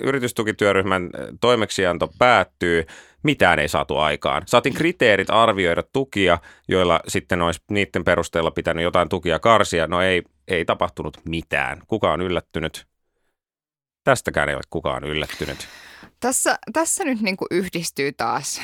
yritystukityöryhmän 0.00 1.10
toimeksianto 1.40 2.08
päättyy, 2.18 2.86
mitään 3.22 3.58
ei 3.58 3.68
saatu 3.68 3.96
aikaan. 3.96 4.42
Saatiin 4.46 4.74
kriteerit 4.74 5.30
arvioida 5.30 5.82
tukia, 5.92 6.38
joilla 6.68 7.00
sitten 7.08 7.42
olisi 7.42 7.60
niiden 7.70 8.04
perusteella 8.04 8.50
pitänyt 8.50 8.82
jotain 8.84 9.08
tukia 9.08 9.38
karsia. 9.38 9.86
No 9.86 10.02
ei, 10.02 10.22
ei 10.48 10.64
tapahtunut 10.64 11.20
mitään. 11.24 11.80
Kuka 11.86 12.12
on 12.12 12.20
yllättynyt? 12.20 12.86
Tästäkään 14.04 14.48
ei 14.48 14.54
ole 14.54 14.62
kukaan 14.70 15.04
yllättynyt. 15.04 15.68
Tässä, 16.20 16.58
tässä 16.72 17.04
nyt 17.04 17.20
niin 17.20 17.36
kuin 17.36 17.48
yhdistyy 17.50 18.12
taas 18.12 18.60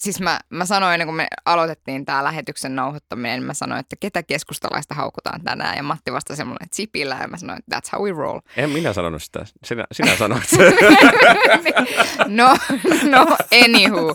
Siis 0.00 0.20
mä, 0.20 0.40
mä 0.50 0.64
sanoin 0.64 0.94
ennen 0.94 1.06
kuin 1.06 1.16
me 1.16 1.26
aloitettiin 1.44 2.04
tämä 2.04 2.24
lähetyksen 2.24 2.76
nauhoittaminen, 2.76 3.38
niin 3.38 3.46
mä 3.46 3.54
sanoin, 3.54 3.80
että 3.80 3.96
ketä 4.00 4.22
keskustalaista 4.22 4.94
haukutaan 4.94 5.40
tänään. 5.44 5.76
Ja 5.76 5.82
Matti 5.82 6.12
vastasi 6.12 6.44
mulle, 6.44 6.58
että 6.62 6.76
Sipilä. 6.76 7.18
Ja 7.20 7.28
mä 7.28 7.36
sanoin, 7.36 7.58
että 7.58 7.76
that's 7.76 7.98
how 7.98 8.06
we 8.06 8.12
roll. 8.12 8.40
En 8.56 8.70
minä 8.70 8.92
sanonut 8.92 9.22
sitä. 9.22 9.44
Sinä, 9.64 9.86
sinä 9.92 10.16
sanoit. 10.16 10.48
no, 12.40 12.56
no, 13.02 13.36
anywho. 13.64 14.14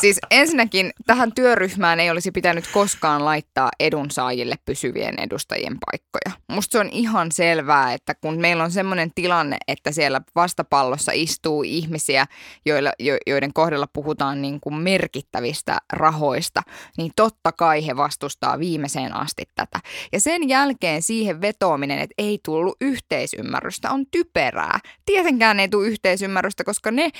Siis 0.00 0.18
ensinnäkin 0.30 0.90
tähän 1.06 1.32
työryhmään 1.32 2.00
ei 2.00 2.10
olisi 2.10 2.30
pitänyt 2.30 2.64
koskaan 2.72 3.24
laittaa 3.24 3.70
edunsaajille 3.80 4.54
pysyvien 4.64 5.14
edustajien 5.20 5.76
paikkoja. 5.86 6.40
Musta 6.48 6.72
se 6.72 6.78
on 6.78 6.88
ihan 6.88 7.32
selvää, 7.32 7.92
että 7.92 8.14
kun 8.14 8.40
meillä 8.40 8.64
on 8.64 8.70
semmoinen 8.70 9.10
tilanne, 9.14 9.56
että 9.68 9.92
siellä 9.92 10.20
vastapallossa 10.34 11.12
istuu 11.14 11.62
ihmisiä, 11.62 12.26
joilla, 12.66 12.92
jo, 12.98 13.16
joiden 13.26 13.52
kohdalla 13.52 13.86
puhutaan 13.92 14.42
niin 14.42 14.60
kuin 14.60 14.74
merkittävistä 15.08 15.78
rahoista, 15.92 16.62
niin 16.96 17.12
totta 17.16 17.52
kai 17.52 17.86
he 17.86 17.96
vastustaa 17.96 18.58
viimeiseen 18.58 19.14
asti 19.14 19.44
tätä. 19.54 19.80
Ja 20.12 20.20
sen 20.20 20.48
jälkeen 20.48 21.02
siihen 21.02 21.40
vetoaminen, 21.40 21.98
että 21.98 22.14
ei 22.18 22.38
tullut 22.44 22.76
yhteisymmärrystä, 22.80 23.90
on 23.90 24.06
typerää. 24.10 24.78
Tietenkään 25.06 25.60
ei 25.60 25.68
tule 25.68 25.86
yhteisymmärrystä, 25.86 26.64
koska 26.64 26.90
ne, 26.90 27.10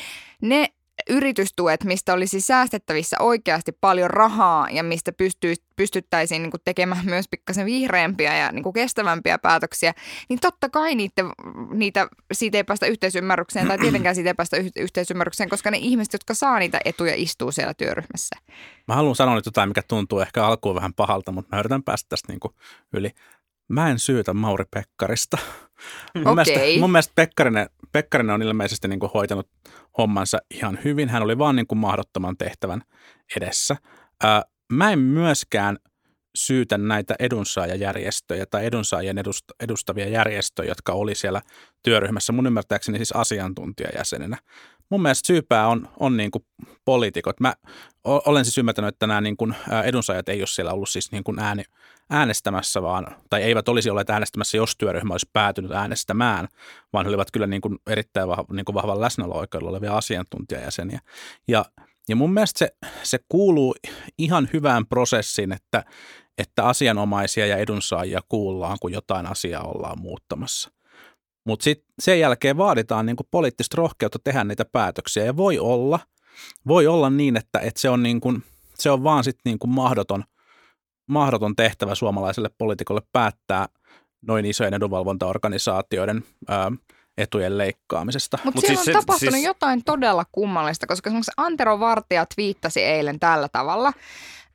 ne 0.42 0.68
yritystuet, 1.08 1.84
mistä 1.84 2.14
olisi 2.14 2.40
säästettävissä 2.40 3.16
oikeasti 3.20 3.72
paljon 3.80 4.10
rahaa 4.10 4.70
ja 4.70 4.82
mistä 4.82 5.12
pystyy, 5.12 5.54
pystyttäisiin 5.76 6.42
niin 6.42 6.52
tekemään 6.64 7.04
myös 7.04 7.26
pikkasen 7.30 7.66
vihreämpiä 7.66 8.36
ja 8.36 8.52
niin 8.52 8.72
kestävämpiä 8.74 9.38
päätöksiä, 9.38 9.94
niin 10.28 10.40
totta 10.40 10.68
kai 10.68 10.94
niitä, 10.94 11.22
niitä, 11.72 12.08
siitä 12.32 12.58
ei 12.58 12.64
päästä 12.64 12.86
yhteisymmärrykseen 12.86 13.66
tai 13.66 13.78
tietenkään 13.78 14.14
siitä 14.14 14.30
ei 14.30 14.34
päästä 14.34 14.56
yhteisymmärrykseen, 14.76 15.48
koska 15.48 15.70
ne 15.70 15.78
ihmiset, 15.78 16.12
jotka 16.12 16.34
saa 16.34 16.58
niitä 16.58 16.80
etuja, 16.84 17.12
istuu 17.16 17.52
siellä 17.52 17.74
työryhmässä. 17.74 18.36
Mä 18.88 18.94
haluan 18.94 19.16
sanoa 19.16 19.34
nyt 19.34 19.46
jotain, 19.46 19.68
mikä 19.68 19.82
tuntuu 19.82 20.20
ehkä 20.20 20.46
alkuun 20.46 20.74
vähän 20.74 20.94
pahalta, 20.94 21.32
mutta 21.32 21.56
mä 21.56 21.60
yritän 21.60 21.82
päästä 21.82 22.08
tästä 22.08 22.32
niin 22.32 22.54
yli. 22.92 23.10
Mä 23.68 23.90
en 23.90 23.98
syytä 23.98 24.34
Mauri 24.34 24.64
Pekkarista. 24.70 25.38
Mun, 26.14 26.28
okay. 26.28 26.34
mielestä, 26.34 26.80
mun 26.80 26.92
mielestä 26.92 27.12
Pekkarinen, 27.14 27.70
Pekkarinen 27.92 28.34
on 28.34 28.42
ilmeisesti 28.42 28.88
niin 28.88 29.00
kuin 29.00 29.12
hoitanut 29.14 29.50
hommansa 29.98 30.38
ihan 30.50 30.78
hyvin. 30.84 31.08
Hän 31.08 31.22
oli 31.22 31.38
vaan 31.38 31.56
niin 31.56 31.66
kuin 31.66 31.78
mahdottoman 31.78 32.36
tehtävän 32.36 32.82
edessä. 33.36 33.76
Ää, 34.22 34.42
mä 34.72 34.92
en 34.92 34.98
myöskään 34.98 35.78
syytä 36.36 36.78
näitä 36.78 37.14
edunsaajajärjestöjä 37.18 38.46
tai 38.46 38.66
edunsaajien 38.66 39.16
edustavia 39.60 40.08
järjestöjä, 40.08 40.68
jotka 40.68 40.92
oli 40.92 41.14
siellä 41.14 41.42
työryhmässä, 41.82 42.32
mun 42.32 42.46
ymmärtääkseni 42.46 42.98
siis 42.98 43.12
asiantuntijajäsenenä. 43.12 44.36
Mun 44.90 45.02
mielestä 45.02 45.26
syypää 45.26 45.68
on, 45.68 45.88
on 46.00 46.16
niin 46.16 46.30
kuin 46.30 46.44
poliitikot. 46.84 47.40
Mä 47.40 47.54
olen 48.04 48.44
siis 48.44 48.58
ymmärtänyt, 48.58 48.88
että 48.88 49.06
nämä 49.06 49.20
niin 49.20 49.36
kuin 49.36 49.54
edunsaajat 49.84 50.28
ei 50.28 50.40
ole 50.40 50.46
siellä 50.46 50.72
ollut 50.72 50.88
siis 50.88 51.12
niin 51.12 51.24
kuin 51.24 51.38
ääni, 51.38 51.62
äänestämässä, 52.10 52.82
vaan, 52.82 53.06
tai 53.30 53.42
eivät 53.42 53.68
olisi 53.68 53.90
olleet 53.90 54.10
äänestämässä, 54.10 54.56
jos 54.56 54.76
työryhmä 54.78 55.14
olisi 55.14 55.30
päätynyt 55.32 55.72
äänestämään, 55.72 56.48
vaan 56.92 57.06
he 57.06 57.08
olivat 57.08 57.30
kyllä 57.30 57.46
niin 57.46 57.60
kuin 57.60 57.78
erittäin 57.86 58.28
vahva, 58.28 58.44
niin 58.52 58.64
kuin 58.64 58.74
vahvan 58.74 59.00
läsnäolo-oikeudella 59.00 59.70
olevia 59.70 59.96
asiantuntijajäseniä. 59.96 61.00
Ja, 61.48 61.64
ja 62.08 62.16
mun 62.16 62.32
mielestä 62.32 62.58
se, 62.58 62.68
se 63.02 63.18
kuuluu 63.28 63.74
ihan 64.18 64.48
hyvään 64.52 64.86
prosessiin, 64.86 65.52
että, 65.52 65.84
että 66.38 66.64
asianomaisia 66.64 67.46
ja 67.46 67.56
edunsaajia 67.56 68.20
kuullaan, 68.28 68.78
kun 68.80 68.92
jotain 68.92 69.26
asiaa 69.26 69.64
ollaan 69.64 70.00
muuttamassa. 70.00 70.77
Mutta 71.48 71.64
sitten 71.64 71.94
sen 71.98 72.20
jälkeen 72.20 72.56
vaaditaan 72.56 73.06
niin 73.06 73.16
kuin 73.16 73.26
poliittista 73.30 73.74
rohkeutta 73.78 74.18
tehdä 74.24 74.44
niitä 74.44 74.64
päätöksiä. 74.64 75.24
Ja 75.24 75.36
voi 75.36 75.58
olla, 75.58 75.98
voi 76.66 76.86
olla 76.86 77.10
niin, 77.10 77.36
että, 77.36 77.58
että 77.58 77.80
se, 77.80 77.90
on 77.90 78.02
niin 78.02 78.20
kuin, 78.20 78.44
se 78.74 78.90
on 78.90 79.04
vaan 79.04 79.24
sitten 79.24 79.40
niin 79.44 79.58
kuin 79.58 79.70
mahdoton, 79.70 80.24
mahdoton 81.06 81.56
tehtävä 81.56 81.94
suomalaiselle 81.94 82.50
poliitikolle 82.58 83.02
päättää 83.12 83.68
noin 84.22 84.46
isojen 84.46 84.74
edunvalvontaorganisaatioiden 84.74 86.24
ää, 86.48 86.72
etujen 87.18 87.58
leikkaamisesta. 87.58 88.38
Mutta 88.44 88.58
Mut 88.58 88.66
siellä 88.66 88.84
siis 88.84 88.96
on 88.96 89.02
tapahtunut 89.02 89.34
siis... 89.34 89.44
jotain 89.44 89.84
todella 89.84 90.24
kummallista, 90.32 90.86
koska 90.86 91.10
esimerkiksi 91.10 91.32
Antero 91.36 91.80
Vartija 91.80 92.26
twiittasi 92.34 92.82
eilen 92.82 93.20
tällä 93.20 93.48
tavalla– 93.52 93.92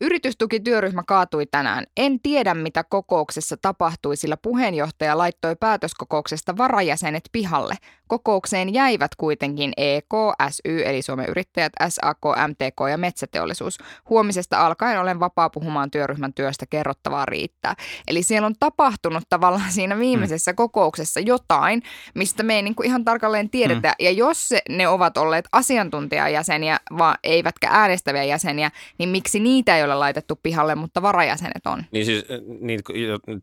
Yritystukityöryhmä 0.02 1.04
kaatui 1.04 1.46
tänään. 1.46 1.86
En 1.98 2.20
tiedä, 2.20 2.54
mitä 2.54 2.84
kokouksessa 2.84 3.58
tapahtui, 3.58 4.18
sillä 4.18 4.38
puheenjohtaja 4.38 5.18
laittoi 5.18 5.56
päätöskokouksesta 5.56 6.58
varajäsenet 6.58 7.24
pihalle. 7.32 7.76
Kokoukseen 8.08 8.74
jäivät 8.74 9.16
kuitenkin 9.16 9.74
EK, 9.78 10.14
SY 10.50 10.84
eli 10.86 11.02
Suomen 11.02 11.30
yrittäjät, 11.30 11.74
SAK, 11.90 12.18
MTK 12.48 12.90
ja 12.90 12.98
Metsäteollisuus. 12.98 13.78
Huomisesta 14.10 14.66
alkaen 14.66 15.00
olen 15.02 15.20
vapaa 15.20 15.50
puhumaan 15.50 15.92
työryhmän 15.92 16.34
työstä, 16.34 16.66
kerrottavaa 16.70 17.26
riittää. 17.26 17.76
Eli 18.08 18.24
siellä 18.24 18.46
on 18.46 18.56
tapahtunut 18.60 19.24
tavallaan 19.30 19.72
siinä 19.72 20.00
viimeisessä 20.00 20.52
mm. 20.52 20.56
kokouksessa 20.56 21.20
jotain, 21.20 21.82
mistä 22.16 22.44
me 22.44 22.56
ei 22.56 22.62
niin 22.62 22.76
kuin 22.76 22.88
ihan 22.88 23.06
tarkalleen 23.06 23.50
tiedetä. 23.50 23.90
Mm. 23.90 24.06
Ja 24.06 24.12
jos 24.12 24.48
se, 24.48 24.62
ne 24.70 24.88
ovat 24.88 25.18
olleet 25.18 25.46
asiantuntijajäseniä, 25.52 26.80
vaan 26.98 27.18
eivätkä 27.24 27.68
äänestäviä 27.72 28.24
jäseniä, 28.24 28.72
niin 28.98 29.10
miksi 29.10 29.40
niitä 29.40 29.78
ei 29.78 29.83
ole 29.86 29.96
laitettu 29.96 30.40
pihalle, 30.44 30.76
mutta 30.76 31.02
varajäsenet 31.02 31.66
on? 31.66 31.84
Niin 31.92 32.06
siis 32.06 32.26
niin 32.60 32.82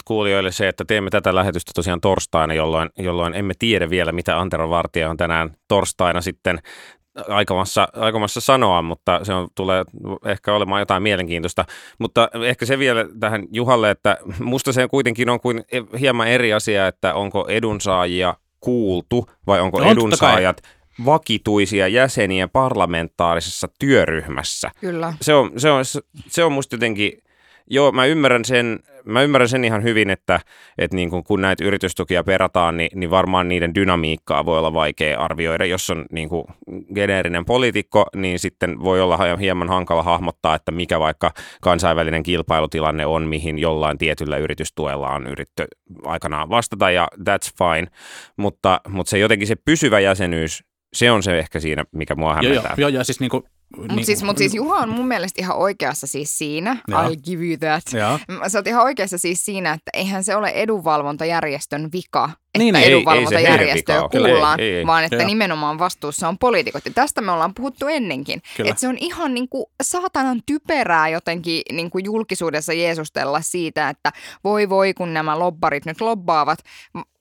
kuulijoille 0.04 0.52
se, 0.52 0.68
että 0.68 0.84
teemme 0.84 1.10
tätä 1.10 1.34
lähetystä 1.34 1.72
tosiaan 1.74 2.00
torstaina, 2.00 2.54
jolloin, 2.54 2.90
jolloin 2.98 3.34
emme 3.34 3.54
tiedä 3.58 3.90
vielä, 3.90 4.12
mitä 4.12 4.40
Antero 4.40 4.70
Vartija 4.70 5.10
on 5.10 5.16
tänään 5.16 5.50
torstaina 5.68 6.20
sitten 6.20 6.58
aikomassa, 7.28 7.88
aikomassa 7.96 8.40
sanoa, 8.40 8.82
mutta 8.82 9.20
se 9.24 9.32
on, 9.32 9.48
tulee 9.54 9.84
ehkä 10.24 10.54
olemaan 10.54 10.80
jotain 10.80 11.02
mielenkiintoista. 11.02 11.64
Mutta 11.98 12.28
ehkä 12.46 12.66
se 12.66 12.78
vielä 12.78 13.06
tähän 13.20 13.42
Juhalle, 13.52 13.90
että 13.90 14.16
musta 14.40 14.72
se 14.72 14.88
kuitenkin 14.88 15.30
on 15.30 15.40
kuin 15.40 15.64
hieman 16.00 16.28
eri 16.28 16.52
asia, 16.52 16.86
että 16.86 17.14
onko 17.14 17.46
edunsaajia 17.48 18.34
kuultu 18.60 19.30
vai 19.46 19.60
onko 19.60 19.80
no, 19.80 19.90
edunsaajat 19.90 20.62
vakituisia 21.04 21.88
jäseniä 21.88 22.48
parlamentaarisessa 22.48 23.68
työryhmässä. 23.78 24.70
Kyllä. 24.80 25.14
Se 25.20 25.34
on, 25.34 25.52
se 25.56 25.70
on, 25.70 25.84
se 26.28 26.44
on 26.44 26.52
musta 26.52 26.74
jotenkin 26.74 27.12
Joo, 27.72 27.92
mä 27.92 28.04
ymmärrän 28.04 28.44
sen, 28.44 28.80
mä 29.04 29.22
ymmärrän 29.22 29.48
sen 29.48 29.64
ihan 29.64 29.82
hyvin, 29.82 30.10
että, 30.10 30.40
että 30.78 30.96
niin 30.96 31.10
kun, 31.10 31.24
kun 31.24 31.40
näitä 31.40 31.64
yritystukia 31.64 32.24
perataan, 32.24 32.76
niin, 32.76 32.90
niin 32.94 33.10
varmaan 33.10 33.48
niiden 33.48 33.74
dynamiikkaa 33.74 34.44
voi 34.44 34.58
olla 34.58 34.72
vaikea 34.72 35.20
arvioida. 35.20 35.64
Jos 35.64 35.90
on 35.90 36.06
niin 36.12 36.28
kuin 36.28 36.44
geneerinen 36.94 37.44
poliitikko, 37.44 38.06
niin 38.16 38.38
sitten 38.38 38.80
voi 38.80 39.00
olla 39.00 39.18
hieman 39.40 39.68
hankala 39.68 40.02
hahmottaa, 40.02 40.54
että 40.54 40.72
mikä 40.72 41.00
vaikka 41.00 41.32
kansainvälinen 41.60 42.22
kilpailutilanne 42.22 43.06
on, 43.06 43.26
mihin 43.26 43.58
jollain 43.58 43.98
tietyllä 43.98 44.36
yritystuella 44.36 45.10
on 45.10 45.26
yritetty 45.26 45.64
aikanaan 46.04 46.48
vastata, 46.48 46.90
ja 46.90 47.08
that's 47.18 47.50
fine. 47.58 47.86
Mutta, 48.36 48.80
mutta 48.88 49.10
se 49.10 49.18
jotenkin 49.18 49.48
se 49.48 49.56
pysyvä 49.64 50.00
jäsenyys, 50.00 50.64
se 50.92 51.10
on 51.10 51.22
se 51.22 51.38
ehkä 51.38 51.60
siinä, 51.60 51.84
mikä 51.92 52.14
mua 52.14 52.34
hämmentää. 52.34 52.74
Joo, 52.76 52.88
joo, 52.88 52.88
joo 52.88 53.04
siis 53.04 53.20
niin 53.20 53.30
kuin 53.30 53.44
mutta 53.76 53.94
niin, 53.94 54.06
siis, 54.06 54.22
mut 54.22 54.38
siis 54.38 54.54
Juha 54.54 54.76
on 54.76 54.88
mun 54.88 55.08
mielestä 55.08 55.42
ihan 55.42 55.56
oikeassa 55.56 56.06
siis 56.06 56.38
siinä, 56.38 56.76
ja. 56.88 57.02
I'll 57.02 57.16
give 57.24 57.44
you 57.44 57.56
that. 57.56 57.82
Ja. 57.92 58.18
Sä 58.48 58.58
oot 58.58 58.66
ihan 58.66 58.82
oikeassa 58.82 59.18
siis 59.18 59.44
siinä, 59.44 59.72
että 59.72 59.90
eihän 59.94 60.24
se 60.24 60.36
ole 60.36 60.48
edunvalvontajärjestön 60.48 61.88
vika, 61.92 62.24
että 62.24 62.58
niin, 62.58 62.76
edunvalvontajärjestöä 62.76 64.00
kuullaan, 64.12 64.60
ei, 64.60 64.70
ei, 64.70 64.76
ei. 64.76 64.86
vaan 64.86 65.04
että 65.04 65.16
ja. 65.16 65.26
nimenomaan 65.26 65.78
vastuussa 65.78 66.28
on 66.28 66.38
poliitikot. 66.38 66.84
Ja 66.84 66.90
tästä 66.94 67.20
me 67.20 67.32
ollaan 67.32 67.54
puhuttu 67.54 67.86
ennenkin. 67.86 68.42
Että 68.58 68.80
se 68.80 68.88
on 68.88 68.98
ihan 68.98 69.34
niin 69.34 69.48
kuin 69.48 69.66
saatanan 69.82 70.40
typerää 70.46 71.08
jotenkin 71.08 71.62
niin 71.72 71.90
kuin 71.90 72.04
julkisuudessa 72.04 72.72
jeesustella 72.72 73.40
siitä, 73.40 73.88
että 73.88 74.12
voi 74.44 74.68
voi 74.68 74.94
kun 74.94 75.14
nämä 75.14 75.38
lobbarit 75.38 75.86
nyt 75.86 76.00
lobbaavat. 76.00 76.58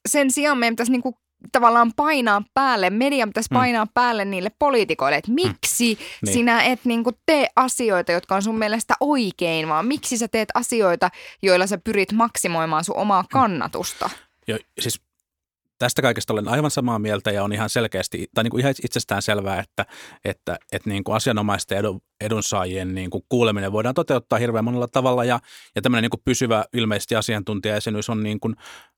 Sen 0.07 0.31
sijaan 0.31 0.57
meidän 0.57 0.73
pitäisi 0.73 0.91
niin 0.91 1.01
kuin 1.01 1.15
tavallaan 1.51 1.91
painaa 1.95 2.41
päälle, 2.53 2.89
media 2.89 3.27
pitäisi 3.27 3.49
mm. 3.51 3.55
painaa 3.55 3.85
mm. 3.85 3.91
päälle 3.93 4.25
niille 4.25 4.51
poliitikoille, 4.59 5.17
että 5.17 5.31
miksi 5.31 5.93
mm. 5.93 5.99
niin. 6.25 6.33
sinä 6.33 6.63
et 6.63 6.79
niin 6.85 7.03
kuin, 7.03 7.15
tee 7.25 7.47
asioita, 7.55 8.11
jotka 8.11 8.35
on 8.35 8.41
sun 8.41 8.57
mielestä 8.57 8.93
oikein, 8.99 9.67
vaan 9.67 9.85
miksi 9.85 10.17
sä 10.17 10.27
teet 10.27 10.49
asioita, 10.53 11.09
joilla 11.41 11.67
sä 11.67 11.77
pyrit 11.77 12.11
maksimoimaan 12.11 12.83
sun 12.83 12.97
omaa 12.97 13.23
kannatusta. 13.31 14.09
Jo, 14.47 14.57
siis 14.79 15.01
tästä 15.79 16.01
kaikesta 16.01 16.33
olen 16.33 16.47
aivan 16.47 16.71
samaa 16.71 16.99
mieltä 16.99 17.31
ja 17.31 17.43
on 17.43 17.53
ihan 17.53 17.69
selkeästi, 17.69 18.27
tai 18.33 18.43
niin 18.43 18.51
kuin 18.51 18.61
ihan 18.61 18.73
itsestään 18.83 19.21
selvää, 19.21 19.59
että, 19.59 19.85
että, 20.25 20.57
että 20.71 20.89
niin 20.89 21.03
kuin 21.03 21.15
asianomaisten 21.15 21.77
edun, 21.77 22.01
edunsaajien 22.21 22.95
niin 22.95 23.09
kuin 23.09 23.23
kuuleminen 23.29 23.71
voidaan 23.71 23.95
toteuttaa 23.95 24.39
hirveän 24.39 24.65
monella 24.65 24.87
tavalla 24.87 25.25
ja, 25.25 25.39
ja 25.75 25.81
tämmöinen 25.81 26.01
niin 26.01 26.09
kuin 26.09 26.21
pysyvä 26.25 26.65
ilmeisesti 26.73 27.15
asiantuntijajäsenyys 27.15 28.09
on 28.09 28.23
niin 28.23 28.39
kuin, 28.39 28.55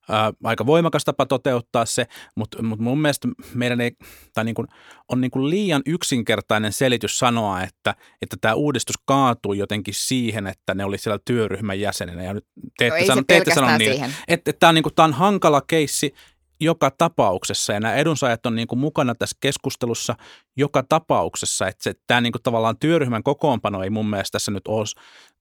ää, 0.08 0.32
aika 0.44 0.66
voimakas 0.66 1.04
tapa 1.04 1.26
toteuttaa 1.26 1.86
se, 1.86 2.06
mutta, 2.36 2.62
mutta 2.62 2.82
mun 2.82 3.00
mielestä 3.00 3.28
meidän 3.54 3.80
ei, 3.80 3.90
tai 4.34 4.44
niin 4.44 4.54
kuin, 4.54 4.68
on 5.08 5.20
niin 5.20 5.30
kuin 5.30 5.50
liian 5.50 5.82
yksinkertainen 5.86 6.72
selitys 6.72 7.18
sanoa, 7.18 7.62
että, 7.62 7.94
että 8.22 8.36
tämä 8.40 8.54
uudistus 8.54 8.96
kaatuu 9.04 9.52
jotenkin 9.52 9.94
siihen, 9.94 10.46
että 10.46 10.74
ne 10.74 10.84
oli 10.84 10.98
siellä 10.98 11.18
työryhmän 11.24 11.80
jäsenenä 11.80 12.22
ja 12.22 12.34
nyt 12.34 12.46
te 12.78 12.86
ette, 12.86 13.00
no, 13.00 13.06
sano, 13.06 13.22
te 13.26 13.36
ette 13.36 13.54
sano 13.54 13.78
niin, 13.78 14.04
että, 14.04 14.16
että 14.28 14.52
tämä 14.52 14.68
on, 14.68 14.74
niin 14.74 14.82
kuin, 14.82 14.94
tämä 14.94 15.04
on 15.04 15.12
hankala 15.12 15.62
keissi 15.66 16.14
joka 16.62 16.90
tapauksessa 16.90 17.72
ja 17.72 17.80
nämä 17.80 17.94
edunsaajat 17.94 18.46
on 18.46 18.54
niin 18.54 18.68
kuin 18.68 18.78
mukana 18.78 19.14
tässä 19.14 19.36
keskustelussa 19.40 20.14
joka 20.56 20.82
tapauksessa, 20.82 21.68
että 21.68 21.82
se, 21.82 21.94
tämä 22.06 22.20
niin 22.20 22.32
kuin 22.32 22.42
tavallaan 22.42 22.78
työryhmän 22.78 23.22
kokoonpano 23.22 23.82
ei 23.82 23.90
mun 23.90 24.10
mielestä 24.10 24.32
tässä 24.32 24.50
nyt 24.50 24.68
ole, 24.68 24.84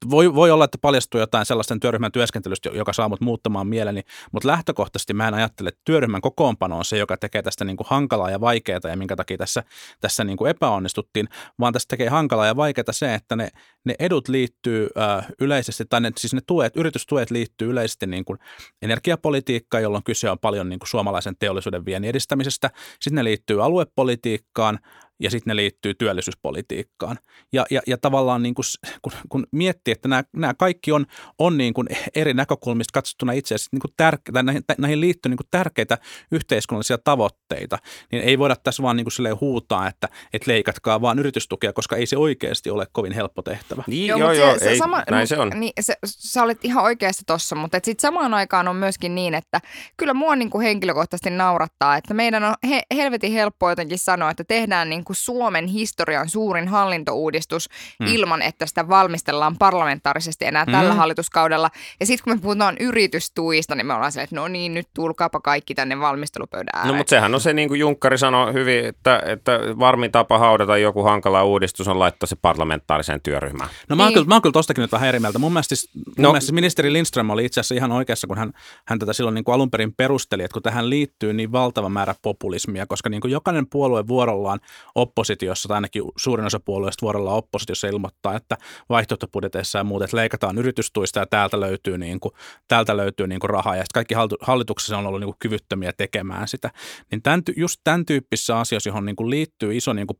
voi, 0.10 0.36
voi 0.36 0.52
olla, 0.52 0.66
että 0.66 0.78
paljastuu 0.82 1.20
jotain 1.20 1.46
sellaisten 1.46 1.80
työryhmän 1.80 2.12
työskentelystä, 2.12 2.70
joka 2.70 2.94
saa 2.94 3.10
mut 3.10 3.22
muuttamaan 3.22 3.68
mieleni, 3.68 4.02
mutta 4.32 4.48
lähtökohtaisesti 4.48 5.14
mä 5.14 5.28
en 5.28 5.34
ajattele, 5.34 5.70
että 5.70 5.82
työryhmän 5.86 6.22
kokoonpano 6.22 6.78
on 6.78 6.86
se, 6.86 6.98
joka 6.98 7.18
tekee 7.18 7.42
tästä 7.42 7.66
niin 7.66 7.78
kuin 7.78 7.88
hankalaa 7.90 8.32
ja 8.32 8.42
vaikeaa 8.42 8.80
ja 8.90 8.98
minkä 8.98 9.16
takia 9.16 9.38
tässä, 9.38 9.64
tässä 10.00 10.24
niin 10.24 10.38
kuin 10.38 10.50
epäonnistuttiin, 10.50 11.28
vaan 11.60 11.74
tästä 11.74 11.90
tekee 11.90 12.10
hankalaa 12.10 12.46
ja 12.46 12.56
vaikeaa 12.56 12.92
se, 12.92 13.14
että 13.14 13.36
ne, 13.36 13.50
ne 13.86 13.96
edut 14.00 14.28
liittyy 14.28 14.90
äh, 14.98 15.28
yleisesti, 15.40 15.86
tai 15.90 16.02
ne, 16.02 16.12
siis 16.18 16.34
ne 16.34 16.42
tuet, 16.48 16.76
yritystuet 16.76 17.32
liittyy 17.32 17.70
yleisesti 17.70 18.08
niin 18.08 18.26
kuin 18.26 18.40
energiapolitiikkaan, 18.82 19.84
jolloin 19.84 20.04
kyse 20.04 20.30
on 20.30 20.40
paljon 20.40 20.70
niin 20.70 20.80
kuin 20.80 20.90
suomalaisen 20.90 21.36
teollisuuden 21.40 21.86
viennin 21.86 22.10
edistämisestä. 22.10 22.72
Sitten 23.00 23.16
ne 23.16 23.24
liittyy 23.24 23.64
aluepolitiikkaan, 23.64 24.80
ja 25.22 25.32
sitten 25.32 25.52
ne 25.52 25.56
liittyy 25.56 25.94
työllisyyspolitiikkaan. 25.94 27.18
Ja, 27.54 27.66
ja, 27.72 27.82
ja 27.88 27.98
tavallaan 27.98 28.44
niin 28.44 28.56
kuin, 28.56 28.66
kun, 29.02 29.12
kun 29.30 29.48
miettii, 29.52 29.92
että 29.92 30.08
nämä, 30.08 30.24
nämä 30.36 30.54
kaikki 30.54 30.92
on, 30.92 31.06
on 31.38 31.58
niin 31.58 31.74
kuin 31.74 31.88
eri 32.16 32.34
näkökulmista 32.34 32.94
katsottuna 32.94 33.32
itse 33.32 33.56
asiassa 33.56 33.70
niin 33.72 33.82
kuin 33.82 33.94
tärkeitä, 33.98 34.44
näihin, 34.44 34.64
näihin 34.78 35.02
liittyy 35.02 35.30
niin 35.30 35.38
kuin 35.38 35.48
tärkeitä 35.52 35.98
yhteiskunnallisia 36.32 36.98
tavoitteita, 36.98 37.78
niin 38.12 38.24
ei 38.24 38.40
voida 38.40 38.56
tässä 38.56 38.84
vaan 38.84 38.96
niin 38.98 39.06
kuin 39.06 39.42
huutaa, 39.42 39.88
että, 39.88 40.10
että 40.34 40.52
leikatkaa 40.52 41.02
vaan 41.02 41.20
yritystukea, 41.20 41.74
koska 41.74 41.96
ei 41.96 42.06
se 42.06 42.18
oikeasti 42.18 42.70
ole 42.70 42.88
kovin 42.92 43.12
helppo 43.12 43.42
tehtävä. 43.42 43.84
Niin, 43.88 44.08
joo, 44.08 44.20
joo, 44.20 44.32
joo 44.32 44.60
se, 44.60 44.70
ei, 44.70 44.78
sama, 44.78 45.04
näin 45.10 45.28
se 45.28 45.38
on. 45.38 45.52
Niin, 45.56 45.74
se, 45.80 45.96
sä 46.06 46.44
olet 46.44 46.66
ihan 46.66 46.84
oikeassa 46.84 47.24
tossa, 47.28 47.56
mutta 47.56 47.80
sitten 47.84 48.02
samaan 48.02 48.34
aikaan 48.34 48.68
on 48.68 48.76
myöskin 48.76 49.16
niin, 49.16 49.34
että 49.34 49.62
kyllä 49.98 50.14
mua 50.14 50.36
niin 50.36 50.50
kuin 50.50 50.62
henkilökohtaisesti 50.62 51.30
naurattaa, 51.30 51.98
että 51.98 52.14
meidän 52.14 52.44
on 52.44 52.54
he, 52.70 52.82
helvetin 52.96 53.32
helppo 53.32 53.70
jotenkin 53.70 54.00
sanoa, 54.00 54.32
että 54.32 54.44
tehdään 54.44 54.90
niin 54.90 55.04
kuin 55.04 55.11
Suomen 55.14 55.68
historian 55.68 56.30
suurin 56.30 56.68
hallintouudistus 56.68 57.70
hmm. 58.00 58.14
ilman, 58.14 58.42
että 58.42 58.66
sitä 58.66 58.90
valmistellaan 58.90 59.58
parlamentaarisesti 59.58 60.46
enää 60.46 60.66
hmm. 60.66 60.72
tällä 60.72 60.94
hallituskaudella. 60.94 61.70
Ja 62.00 62.06
sitten 62.06 62.24
kun 62.24 62.34
me 62.34 62.42
puhutaan 62.42 62.78
yritystuista, 62.80 63.76
niin 63.76 63.88
me 63.88 63.94
ollaan 63.94 64.12
se, 64.12 64.22
että 64.22 64.36
no 64.36 64.48
niin, 64.48 64.74
nyt 64.74 64.88
tulkaapa 64.94 65.40
kaikki 65.40 65.76
tänne 65.76 66.00
valmistelupöydän 66.00 66.72
no, 66.74 66.80
ääreen. 66.80 66.94
No 66.94 66.98
mutta 66.98 67.10
sehän 67.10 67.36
on 67.36 67.42
se, 67.42 67.54
niin 67.54 67.68
kuin 67.68 67.80
Junkkari 67.80 68.18
sanoi 68.18 68.54
hyvin, 68.54 68.86
että, 68.86 69.22
että 69.26 69.60
varmin 69.80 70.12
tapa 70.12 70.38
haudata 70.38 70.78
joku 70.78 71.04
hankala 71.04 71.44
uudistus 71.44 71.88
on 71.88 72.00
laittaa 72.00 72.28
se 72.28 72.36
parlamentaariseen 72.36 73.22
työryhmään. 73.22 73.70
No 73.90 73.96
mä 73.96 74.04
oon, 74.04 74.08
niin. 74.08 74.14
kyllä, 74.14 74.28
mä 74.28 74.36
oon 74.36 74.42
kyllä 74.42 74.54
tostakin 74.54 74.82
nyt 74.82 74.92
vähän 74.92 75.10
eri 75.10 75.20
mieltä. 75.20 75.40
Mun 75.40 75.54
mielestä, 75.54 75.76
siis, 75.76 75.90
mun 75.96 76.14
no. 76.18 76.32
mielestä 76.32 76.54
ministeri 76.54 76.94
Lindström 76.94 77.30
oli 77.30 77.46
itse 77.46 77.60
asiassa 77.60 77.76
ihan 77.76 77.92
oikeassa, 77.92 78.28
kun 78.28 78.38
hän, 78.38 78.52
hän 78.88 79.00
tätä 79.00 79.14
silloin 79.14 79.34
niin 79.34 79.44
kuin 79.44 79.56
alun 79.56 79.72
perin 79.72 79.94
perusteli, 79.94 80.44
että 80.44 80.54
kun 80.54 80.64
tähän 80.64 80.90
liittyy 80.90 81.34
niin 81.34 81.52
valtava 81.52 81.90
määrä 81.90 82.16
populismia, 82.22 82.86
koska 82.88 83.10
niin 83.10 83.22
kuin 83.22 83.32
jokainen 83.32 83.68
puolue 83.68 84.08
vuorollaan 84.08 84.60
oppositiossa, 85.02 85.68
tai 85.68 85.76
ainakin 85.76 86.04
suurin 86.18 86.46
osa 86.46 86.60
puolueista 86.60 87.02
vuorollaan 87.02 87.38
oppositiossa 87.38 87.88
ilmoittaa, 87.88 88.36
että 88.36 88.58
vaihtoehtobudjeteissa 88.90 89.78
ja 89.78 89.84
muut, 89.84 90.02
että 90.02 90.18
leikataan 90.18 90.58
yritystuista 90.58 91.20
ja 91.20 91.26
täältä 91.26 91.60
löytyy, 91.60 91.98
niin 91.98 92.20
kuin, 92.20 92.32
täältä 92.68 92.98
löytyy 92.98 93.28
niin 93.28 93.40
kuin 93.40 93.50
rahaa, 93.50 93.76
ja 93.76 93.84
kaikki 93.94 94.16
hallituksessa 94.42 94.98
on 94.98 95.08
ollut 95.08 95.20
niin 95.20 95.28
kuin 95.28 95.40
kyvyttömiä 95.40 95.94
tekemään 95.98 96.48
sitä. 96.48 96.72
Niin 97.12 97.22
tämän, 97.22 97.42
just 97.58 97.82
tämän 97.84 98.06
tyyppisissä 98.06 98.60
asioissa, 98.60 98.90
johon 98.90 99.06
niin 99.06 99.16
kuin 99.16 99.30
liittyy 99.30 99.78
iso 99.78 99.94
niin 99.94 100.08
kuin 100.08 100.20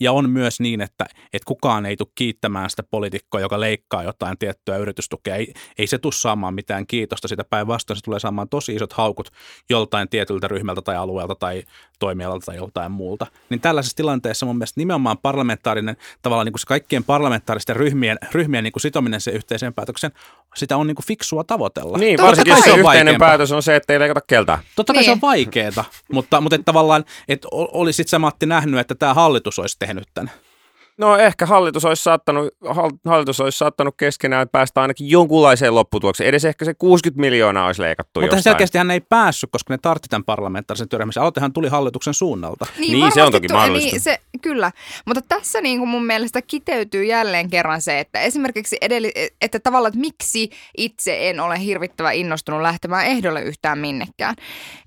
ja 0.00 0.12
on 0.12 0.30
myös 0.30 0.60
niin, 0.60 0.80
että, 0.80 1.06
että 1.32 1.46
kukaan 1.46 1.86
ei 1.86 1.96
tule 1.96 2.08
kiittämään 2.14 2.70
sitä 2.70 2.82
poliitikkoa, 2.82 3.40
joka 3.40 3.60
leikkaa 3.60 4.02
jotain 4.02 4.38
tiettyä 4.38 4.76
yritystukea. 4.76 5.34
Ei, 5.34 5.54
ei 5.78 5.86
se 5.86 5.98
tule 5.98 6.12
saamaan 6.12 6.54
mitään 6.54 6.86
kiitosta 6.86 7.28
sitä 7.28 7.44
päinvastoin, 7.50 7.96
se 7.96 8.04
tulee 8.04 8.20
saamaan 8.20 8.48
tosi 8.48 8.74
isot 8.74 8.92
haukut 8.92 9.30
joltain 9.70 10.08
tietyltä 10.08 10.48
ryhmältä 10.48 10.82
tai 10.82 10.96
alueelta 10.96 11.34
tai 11.34 11.62
toimialalta 11.98 12.46
tai 12.46 12.56
joltain 12.56 12.92
muulta. 12.92 13.26
Niin 13.50 13.55
tällaisessa 13.60 13.96
tilanteessa 13.96 14.46
mun 14.46 14.56
mielestä 14.56 14.80
nimenomaan 14.80 15.18
parlamentaarinen, 15.18 15.96
tavallaan 16.22 16.46
niin 16.46 16.52
kuin 16.52 16.60
se 16.60 16.66
kaikkien 16.66 17.04
parlamentaaristen 17.04 17.76
ryhmien, 17.76 18.18
ryhmien 18.32 18.64
niin 18.64 18.72
kuin 18.72 18.80
sitominen 18.80 19.20
se 19.20 19.30
yhteiseen 19.30 19.74
päätökseen, 19.74 20.12
sitä 20.56 20.76
on 20.76 20.86
niin 20.86 20.94
kuin 20.94 21.06
fiksua 21.06 21.44
tavoitella. 21.44 21.98
Niin, 21.98 22.16
Totta 22.16 22.26
varsinkin 22.26 22.50
jos 22.50 22.58
se, 22.58 22.64
se 22.64 22.70
yhteinen 22.70 22.84
vaikeampaa. 22.84 23.28
päätös 23.28 23.52
on 23.52 23.62
se, 23.62 23.76
että 23.76 23.92
ei 23.92 24.00
leikata 24.00 24.20
keltään. 24.26 24.58
Totta 24.76 24.92
kai 24.92 25.00
niin. 25.00 25.04
se 25.06 25.12
on 25.12 25.20
vaikeaa, 25.20 25.84
mutta, 26.12 26.40
mutta 26.40 26.54
että 26.54 26.64
tavallaan, 26.64 27.04
että 27.28 27.48
olisit 27.52 28.08
sä 28.08 28.18
Matti 28.18 28.46
nähnyt, 28.46 28.80
että 28.80 28.94
tämä 28.94 29.14
hallitus 29.14 29.58
olisi 29.58 29.76
tehnyt 29.78 30.08
tämän? 30.14 30.30
No 30.98 31.16
ehkä 31.16 31.46
hallitus 31.46 31.84
olisi 31.84 32.02
saattanut, 32.02 32.48
hallitus 33.04 33.40
olisi 33.40 33.58
saattanut 33.58 33.94
keskenään 33.96 34.48
päästä 34.48 34.82
ainakin 34.82 35.10
jonkunlaiseen 35.10 35.74
lopputulokseen. 35.74 36.28
Edes 36.28 36.44
ehkä 36.44 36.64
se 36.64 36.74
60 36.74 37.20
miljoonaa 37.20 37.66
olisi 37.66 37.82
leikattu 37.82 38.20
Mutta 38.20 38.36
jostain. 38.36 38.42
selkeästi 38.42 38.78
hän 38.78 38.90
ei 38.90 39.00
päässyt, 39.00 39.50
koska 39.50 39.74
ne 39.74 39.78
tartti 39.82 40.08
tämän 40.08 40.24
parlamentaarisen 40.24 40.88
työryhmän. 40.88 41.12
Aloitehan 41.20 41.52
tuli 41.52 41.68
hallituksen 41.68 42.14
suunnalta. 42.14 42.66
Niin, 42.78 42.92
niin 42.92 43.12
se 43.14 43.22
on 43.22 43.32
toki 43.32 43.48
mahdollista. 43.48 43.90
Niin, 43.90 44.00
se, 44.00 44.20
kyllä, 44.42 44.72
mutta 45.06 45.22
tässä 45.28 45.60
niin 45.60 45.78
kuin 45.78 45.88
mun 45.88 46.06
mielestä 46.06 46.42
kiteytyy 46.42 47.04
jälleen 47.04 47.50
kerran 47.50 47.82
se, 47.82 48.00
että 48.00 48.20
esimerkiksi 48.20 48.76
edelli, 48.80 49.12
että 49.40 49.60
tavallaan, 49.60 49.88
että 49.88 50.00
miksi 50.00 50.50
itse 50.76 51.30
en 51.30 51.40
ole 51.40 51.60
hirvittävän 51.60 52.14
innostunut 52.14 52.62
lähtemään 52.62 53.06
ehdolle 53.06 53.42
yhtään 53.42 53.78
minnekään. 53.78 54.34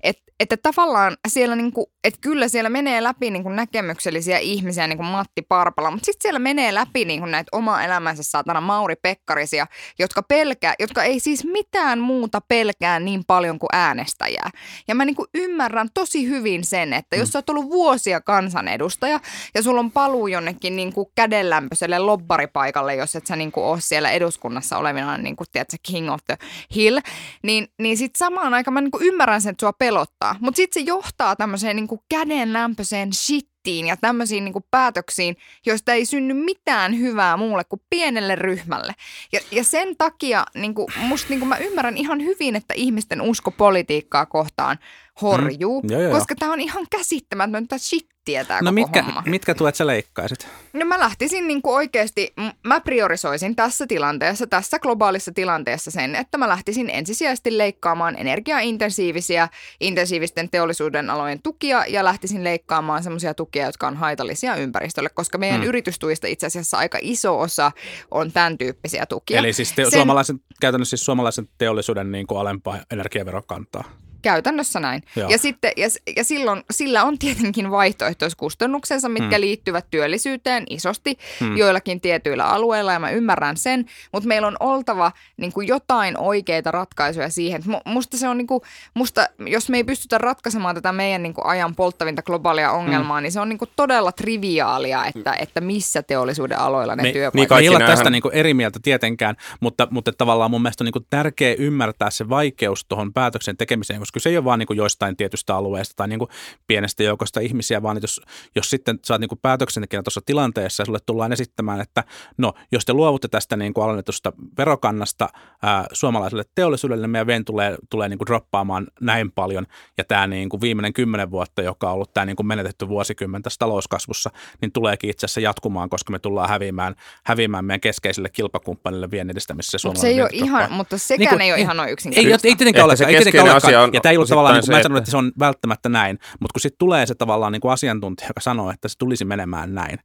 Et, 0.02 0.29
että 0.40 0.56
tavallaan 0.56 1.16
siellä, 1.28 1.56
niin 1.56 1.72
kuin, 1.72 1.86
että 2.04 2.20
kyllä 2.20 2.48
siellä 2.48 2.70
menee 2.70 3.02
läpi 3.02 3.30
niin 3.30 3.42
kuin 3.42 3.56
näkemyksellisiä 3.56 4.38
ihmisiä, 4.38 4.86
niin 4.86 4.96
kuin 4.96 5.06
Matti 5.06 5.42
Parpala, 5.42 5.90
mutta 5.90 6.04
sitten 6.04 6.22
siellä 6.22 6.38
menee 6.38 6.74
läpi 6.74 7.04
niin 7.04 7.20
kuin 7.20 7.30
näitä 7.30 7.48
oma 7.52 7.82
elämänsä 7.82 8.22
saatana 8.22 8.60
Mauri 8.60 8.94
Pekkarisia, 9.02 9.66
jotka, 9.98 10.22
pelkää, 10.22 10.74
jotka 10.78 11.02
ei 11.02 11.20
siis 11.20 11.44
mitään 11.44 11.98
muuta 11.98 12.40
pelkää 12.48 13.00
niin 13.00 13.22
paljon 13.26 13.58
kuin 13.58 13.68
äänestäjää. 13.72 14.50
Ja 14.88 14.94
mä 14.94 15.04
niin 15.04 15.16
kuin 15.16 15.28
ymmärrän 15.34 15.88
tosi 15.94 16.28
hyvin 16.28 16.64
sen, 16.64 16.92
että 16.92 17.16
jos 17.16 17.28
mm. 17.28 17.32
sä 17.32 17.38
oot 17.38 17.50
ollut 17.50 17.70
vuosia 17.70 18.20
kansanedustaja 18.20 19.20
ja 19.54 19.62
sulla 19.62 19.80
on 19.80 19.90
paluu 19.90 20.26
jonnekin 20.26 20.76
niin 20.76 20.92
kuin 20.92 21.06
kädenlämpöiselle 21.14 21.98
lobbaripaikalle, 21.98 22.94
jos 22.94 23.16
et 23.16 23.26
sä 23.26 23.36
niin 23.36 23.52
kuin 23.52 23.64
ole 23.64 23.80
siellä 23.80 24.10
eduskunnassa 24.10 24.78
olevina, 24.78 25.18
niin 25.18 25.36
kuin, 25.36 25.46
tiedätkö, 25.52 25.76
king 25.82 26.12
of 26.12 26.20
the 26.26 26.38
hill, 26.74 26.98
niin, 27.42 27.68
niin 27.78 27.96
sitten 27.96 28.18
samaan 28.18 28.54
aikaan 28.54 28.74
mä 28.74 28.80
niin 28.80 28.90
kuin 28.90 29.06
ymmärrän 29.06 29.42
sen, 29.42 29.50
että 29.50 29.62
sua 29.62 29.72
pelottaa. 29.72 30.29
Mutta 30.40 30.56
sitten 30.56 30.82
se 30.82 30.86
johtaa 30.86 31.36
tämmöiseen 31.36 31.76
niin 31.76 31.88
kuin 31.88 32.00
kädenlämpöiseen 32.08 33.12
shit 33.12 33.50
ja 33.86 33.96
tämmöisiin 33.96 34.44
niin 34.44 34.52
kuin 34.52 34.64
päätöksiin, 34.70 35.36
joista 35.66 35.92
ei 35.92 36.06
synny 36.06 36.34
mitään 36.34 36.98
hyvää 36.98 37.36
muulle 37.36 37.64
kuin 37.64 37.82
pienelle 37.90 38.36
ryhmälle. 38.36 38.92
Ja, 39.32 39.40
ja 39.50 39.64
sen 39.64 39.96
takia 39.96 40.46
niin 40.54 40.74
kuin, 40.74 40.88
musta 40.96 41.28
niin 41.28 41.38
kuin 41.38 41.48
mä 41.48 41.56
ymmärrän 41.56 41.96
ihan 41.96 42.20
hyvin, 42.20 42.56
että 42.56 42.74
ihmisten 42.74 43.22
usko 43.22 43.50
politiikkaa 43.50 44.26
kohtaan 44.26 44.78
horjuu, 45.22 45.82
mm. 45.82 45.90
joo, 45.90 46.00
joo. 46.00 46.12
koska 46.12 46.34
tämä 46.34 46.52
on 46.52 46.60
ihan 46.60 46.86
käsittämätöntä 46.90 47.78
shittiä 47.78 48.09
tämä 48.24 48.60
No 48.62 48.72
mitkä, 48.72 49.02
homma. 49.02 49.22
mitkä 49.26 49.54
tuet 49.54 49.74
sä 49.74 49.86
leikkaisit? 49.86 50.48
No 50.72 50.84
mä 50.84 50.98
lähtisin 50.98 51.48
niin 51.48 51.62
kuin 51.62 51.74
oikeasti, 51.74 52.32
mä 52.66 52.80
priorisoisin 52.80 53.56
tässä 53.56 53.86
tilanteessa, 53.86 54.46
tässä 54.46 54.78
globaalissa 54.78 55.32
tilanteessa 55.32 55.90
sen, 55.90 56.14
että 56.14 56.38
mä 56.38 56.48
lähtisin 56.48 56.90
ensisijaisesti 56.90 57.58
leikkaamaan 57.58 58.16
energiaintensiivisiä, 58.18 59.48
intensiivisten 59.80 60.50
teollisuuden 60.50 61.10
alojen 61.10 61.42
tukia 61.42 61.84
ja 61.88 62.04
lähtisin 62.04 62.44
leikkaamaan 62.44 63.02
semmoisia 63.02 63.34
tukia, 63.34 63.66
jotka 63.66 63.86
on 63.86 63.96
haitallisia 63.96 64.56
ympäristölle, 64.56 65.08
koska 65.14 65.38
meidän 65.38 65.60
mm. 65.60 65.66
yritystuista 65.66 66.26
itse 66.26 66.46
asiassa 66.46 66.78
aika 66.78 66.98
iso 67.02 67.40
osa 67.40 67.72
on 68.10 68.32
tämän 68.32 68.58
tyyppisiä 68.58 69.06
tukia. 69.06 69.38
Eli 69.38 69.52
siis 69.52 69.72
te- 69.72 69.82
sen, 69.82 69.92
suomalaisen, 69.92 70.40
käytännössä 70.60 70.96
siis 70.96 71.04
suomalaisen 71.04 71.48
teollisuuden 71.58 72.12
niin 72.12 72.26
kuin 72.26 72.40
alempaa 72.40 72.78
energiaverokantaa. 72.90 73.84
Käytännössä 74.22 74.80
näin. 74.80 75.02
Ja, 75.28 75.38
sitten, 75.38 75.72
ja, 75.76 75.88
ja 76.16 76.24
silloin 76.24 76.62
sillä 76.70 77.04
on 77.04 77.18
tietenkin 77.18 77.70
vaihtoehtoiskustannuksensa, 77.70 79.08
mitkä 79.08 79.36
hmm. 79.36 79.40
liittyvät 79.40 79.86
työllisyyteen 79.90 80.64
isosti 80.70 81.18
hmm. 81.40 81.56
joillakin 81.56 82.00
tietyillä 82.00 82.44
alueilla, 82.44 82.92
ja 82.92 82.98
mä 82.98 83.10
ymmärrän 83.10 83.56
sen, 83.56 83.86
mutta 84.12 84.28
meillä 84.28 84.48
on 84.48 84.56
oltava 84.60 85.12
niin 85.36 85.52
kuin 85.52 85.68
jotain 85.68 86.18
oikeita 86.18 86.70
ratkaisuja 86.70 87.28
siihen. 87.28 87.62
Musta 87.84 88.16
se 88.16 88.28
on, 88.28 88.38
niin 88.38 88.46
kuin, 88.46 88.60
musta, 88.94 89.26
jos 89.38 89.70
me 89.70 89.76
ei 89.76 89.84
pystytä 89.84 90.18
ratkaisemaan 90.18 90.74
tätä 90.74 90.92
meidän 90.92 91.22
niin 91.22 91.34
kuin 91.34 91.46
ajan 91.46 91.74
polttavinta 91.74 92.22
globaalia 92.22 92.72
ongelmaa, 92.72 93.16
hmm. 93.16 93.22
niin 93.22 93.32
se 93.32 93.40
on 93.40 93.48
niin 93.48 93.58
kuin 93.58 93.70
todella 93.76 94.12
triviaalia, 94.12 95.04
että, 95.14 95.32
että 95.32 95.60
missä 95.60 96.02
teollisuuden 96.02 96.58
aloilla 96.58 96.96
ne 96.96 97.02
me, 97.02 97.12
työpaikat. 97.12 97.58
Niin 97.58 97.58
me 97.58 97.62
ei 97.62 97.68
olla 97.68 97.86
tästä 97.86 98.10
niin 98.10 98.22
kuin 98.22 98.34
eri 98.34 98.54
mieltä 98.54 98.78
tietenkään, 98.82 99.36
mutta, 99.60 99.88
mutta 99.90 100.12
tavallaan 100.12 100.50
mun 100.50 100.62
mielestä 100.62 100.84
on 100.84 100.86
niin 100.86 100.92
kuin 100.92 101.06
tärkeä 101.10 101.54
ymmärtää 101.58 102.10
se 102.10 102.28
vaikeus 102.28 102.84
tuohon 102.84 103.12
päätöksen 103.12 103.56
tekemiseen, 103.56 103.98
koska 103.98 104.09
se 104.18 104.28
ei 104.28 104.36
ole 104.36 104.44
vaan 104.44 104.58
niin 104.58 104.66
kuin 104.66 104.76
joistain 104.76 105.16
tietystä 105.16 105.56
alueesta 105.56 105.94
tai 105.96 106.08
niin 106.08 106.18
kuin 106.18 106.28
pienestä 106.66 107.02
joukosta 107.02 107.40
ihmisiä, 107.40 107.82
vaan 107.82 107.98
jos, 108.02 108.20
jos 108.56 108.70
sitten 108.70 108.98
sä 109.04 109.14
oot 109.14 109.20
niin 109.20 109.28
kuin 109.28 109.38
päätöksentekijänä 109.42 110.02
tuossa 110.02 110.20
tilanteessa 110.26 110.80
ja 110.80 110.84
sulle 110.84 110.98
tullaan 111.06 111.32
esittämään, 111.32 111.80
että 111.80 112.04
no, 112.38 112.52
jos 112.72 112.84
te 112.84 112.92
luovutte 112.92 113.28
tästä 113.28 113.56
niin 113.56 113.74
kuin 113.74 113.84
alennetusta 113.84 114.32
verokannasta 114.58 115.28
ää, 115.62 115.86
suomalaiselle 115.92 116.44
teollisuudelle, 116.54 117.02
niin 117.02 117.10
meidän 117.10 117.26
ven 117.26 117.44
tulee, 117.44 117.76
tulee 117.90 118.08
niin 118.08 118.18
kuin 118.18 118.26
droppaamaan 118.26 118.86
näin 119.00 119.32
paljon 119.32 119.66
ja 119.98 120.04
tämä 120.04 120.26
niin 120.26 120.48
kuin 120.48 120.60
viimeinen 120.60 120.92
kymmenen 120.92 121.30
vuotta, 121.30 121.62
joka 121.62 121.88
on 121.88 121.94
ollut 121.94 122.14
tämä 122.14 122.26
niin 122.26 122.36
kuin 122.36 122.46
menetetty 122.46 122.88
vuosikymmen 122.88 123.42
tässä 123.42 123.58
talouskasvussa, 123.58 124.30
niin 124.60 124.72
tuleekin 124.72 125.10
itse 125.10 125.24
asiassa 125.24 125.40
jatkumaan, 125.40 125.88
koska 125.88 126.12
me 126.12 126.18
tullaan 126.18 126.48
häviämään, 126.48 126.94
häviämään 127.24 127.64
meidän 127.64 127.80
keskeiselle 127.80 128.28
kilpakumppanille 128.28 129.10
viennin 129.10 129.30
edistämisessä. 129.30 129.88
Mutta 129.88 130.00
se 130.00 130.08
ei 130.08 130.20
ole 130.22 130.30
ihan, 130.32 130.72
mutta 130.72 130.98
sekään 130.98 131.18
niin 131.18 131.28
kuin, 131.28 131.40
ei 131.40 131.52
ole 131.52 131.60
ihan 131.60 131.76
noin 131.76 131.90
yksinkertaista. 131.90 132.46
Ei, 132.48 132.50
ei 132.50 132.56
tietenkään 132.56 132.84
ole. 132.84 132.96
Se 132.96 133.04
keskeinen 133.04 133.54
asia 133.54 133.82
on, 133.82 133.92
tämä 134.02 134.10
ei 134.10 134.16
ollut 134.16 134.28
tavallaan, 134.28 134.54
niin 134.54 134.60
kuin, 134.60 134.66
se, 134.66 134.72
mä 134.72 134.78
en 134.78 134.82
sanonut, 134.82 134.98
että 134.98 135.10
se 135.10 135.16
on 135.16 135.32
välttämättä 135.38 135.88
näin, 135.88 136.18
mutta 136.40 136.52
kun 136.52 136.60
sitten 136.60 136.78
tulee 136.78 137.06
se 137.06 137.14
tavallaan 137.14 137.52
niin 137.52 137.60
kuin 137.60 137.72
asiantuntija, 137.72 138.28
joka 138.28 138.40
sanoo, 138.40 138.70
että 138.70 138.88
se 138.88 138.98
tulisi 138.98 139.24
menemään 139.24 139.74
näin, 139.74 139.98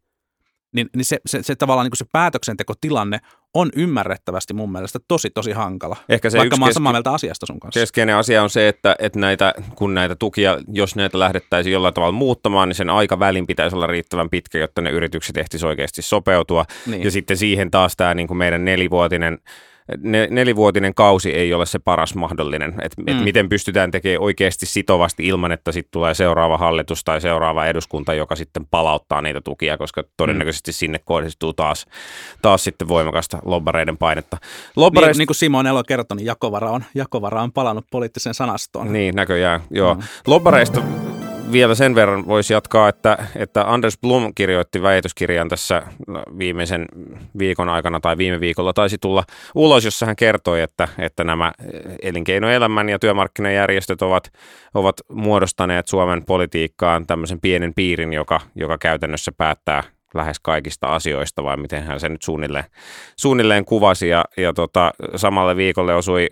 niin, 0.76 0.90
niin 0.96 1.06
se, 1.06 1.20
se, 1.26 1.44
se 1.44 1.56
tavallaan 1.56 1.86
niin 1.86 1.92
kuin 1.92 1.98
se 1.98 2.06
päätöksentekotilanne 2.12 3.20
on 3.54 3.70
ymmärrettävästi 3.76 4.54
mun 4.54 4.72
mielestä 4.72 5.00
tosi, 5.08 5.30
tosi 5.30 5.52
hankala. 5.52 5.98
Ehkä 6.10 6.30
se 6.30 6.38
Vaikka 6.38 6.58
mä 6.58 6.66
oon 6.66 6.74
samaa 6.74 6.92
mieltä 6.92 7.12
asiasta 7.12 7.46
sun 7.46 7.60
kanssa. 7.60 7.80
Keskeinen 7.80 8.16
asia 8.16 8.44
on 8.44 8.50
se, 8.50 8.68
että, 8.68 8.96
että 9.00 9.20
näitä, 9.20 9.54
kun 9.76 9.94
näitä 9.94 10.16
tukia, 10.16 10.58
jos 10.68 10.96
näitä 10.96 11.20
lähdettäisiin 11.20 11.74
jollain 11.74 11.94
tavalla 11.94 12.12
muuttamaan, 12.12 12.70
niin 12.70 12.76
sen 12.76 12.90
aikavälin 12.90 13.48
pitäisi 13.48 13.76
olla 13.76 13.88
riittävän 13.88 14.30
pitkä, 14.30 14.58
jotta 14.58 14.82
ne 14.82 14.90
yritykset 14.90 15.38
ehtisivät 15.38 15.70
oikeasti 15.70 16.02
sopeutua. 16.02 16.66
Niin. 16.86 17.04
Ja 17.04 17.12
sitten 17.12 17.38
siihen 17.38 17.72
taas 17.72 17.96
tämä 17.98 18.14
niin 18.14 18.28
kuin 18.28 18.38
meidän 18.38 18.66
nelivuotinen 18.66 19.40
ne, 19.98 20.28
nelivuotinen 20.32 20.94
kausi 20.94 21.34
ei 21.34 21.54
ole 21.54 21.66
se 21.66 21.80
paras 21.80 22.16
mahdollinen. 22.16 22.74
Että 22.82 23.02
mm. 23.02 23.08
et 23.08 23.24
miten 23.24 23.50
pystytään 23.50 23.92
tekemään 23.92 24.22
oikeasti 24.22 24.66
sitovasti 24.66 25.28
ilman, 25.28 25.52
että 25.52 25.72
sitten 25.72 25.92
tulee 25.92 26.14
seuraava 26.14 26.58
hallitus 26.58 27.04
tai 27.04 27.22
seuraava 27.22 27.66
eduskunta, 27.66 28.14
joka 28.14 28.36
sitten 28.36 28.66
palauttaa 28.72 29.22
niitä 29.22 29.42
tukia, 29.42 29.78
koska 29.78 30.04
todennäköisesti 30.18 30.72
mm. 30.72 30.74
sinne 30.74 31.00
kohdistuu 31.06 31.54
taas, 31.54 31.86
taas 32.42 32.64
sitten 32.64 32.88
voimakasta 32.88 33.38
lobbareiden 33.46 33.98
painetta. 33.98 34.38
Lobbareista... 34.76 35.12
Niin, 35.12 35.18
niin 35.18 35.28
kuin 35.28 35.36
Simon 35.36 35.68
Elo 35.68 35.84
kertoi, 35.84 36.18
niin 36.18 36.26
jakovara 36.26 36.72
on, 36.72 36.84
jakovara 36.96 37.44
on 37.44 37.52
palannut 37.52 37.86
poliittiseen 37.92 38.34
sanastoon. 38.34 38.94
Niin, 38.94 39.16
näköjään, 39.16 39.62
joo. 39.72 39.94
Mm. 39.94 40.02
Lobbareista 40.28 40.82
vielä 41.52 41.76
sen 41.76 41.96
verran 41.96 42.28
voisi 42.28 42.54
jatkaa, 42.54 42.90
että, 42.90 43.18
että 43.36 43.74
Anders 43.74 43.98
Blum 44.02 44.32
kirjoitti 44.36 44.82
väitöskirjan 44.82 45.50
tässä 45.50 45.84
viimeisen 46.38 46.86
viikon 47.40 47.70
aikana 47.70 48.00
tai 48.00 48.18
viime 48.18 48.40
viikolla 48.40 48.74
taisi 48.74 48.98
tulla 48.98 49.24
ulos, 49.56 49.86
jossa 49.86 50.06
hän 50.06 50.16
kertoi, 50.16 50.62
että, 50.62 50.88
että 51.00 51.24
nämä 51.24 51.52
elinkeinoelämän 52.02 52.90
ja 52.90 53.00
työmarkkinajärjestöt 53.00 54.02
ovat, 54.02 54.32
ovat 54.74 54.96
muodostaneet 55.12 55.88
Suomen 55.88 56.26
politiikkaan 56.26 57.08
tämmöisen 57.08 57.42
pienen 57.42 57.74
piirin, 57.74 58.14
joka, 58.14 58.40
joka 58.56 58.78
käytännössä 58.78 59.32
päättää 59.32 59.84
lähes 60.14 60.40
kaikista 60.40 60.88
asioista, 60.88 61.44
vai 61.44 61.58
miten 61.58 61.84
hän 61.84 62.00
se 62.00 62.10
nyt 62.10 62.22
suunnilleen, 62.22 62.66
suunnilleen 63.18 63.66
kuvasi. 63.66 64.08
Ja, 64.08 64.26
ja 64.38 64.54
tota, 64.54 64.92
samalle 65.16 65.56
viikolle 65.56 65.96
osui 65.96 66.28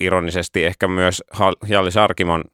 ironisesti 0.00 0.64
ehkä 0.64 0.88
myös 0.88 1.22
Jalli 1.68 1.90
Sarkimon 1.90 2.44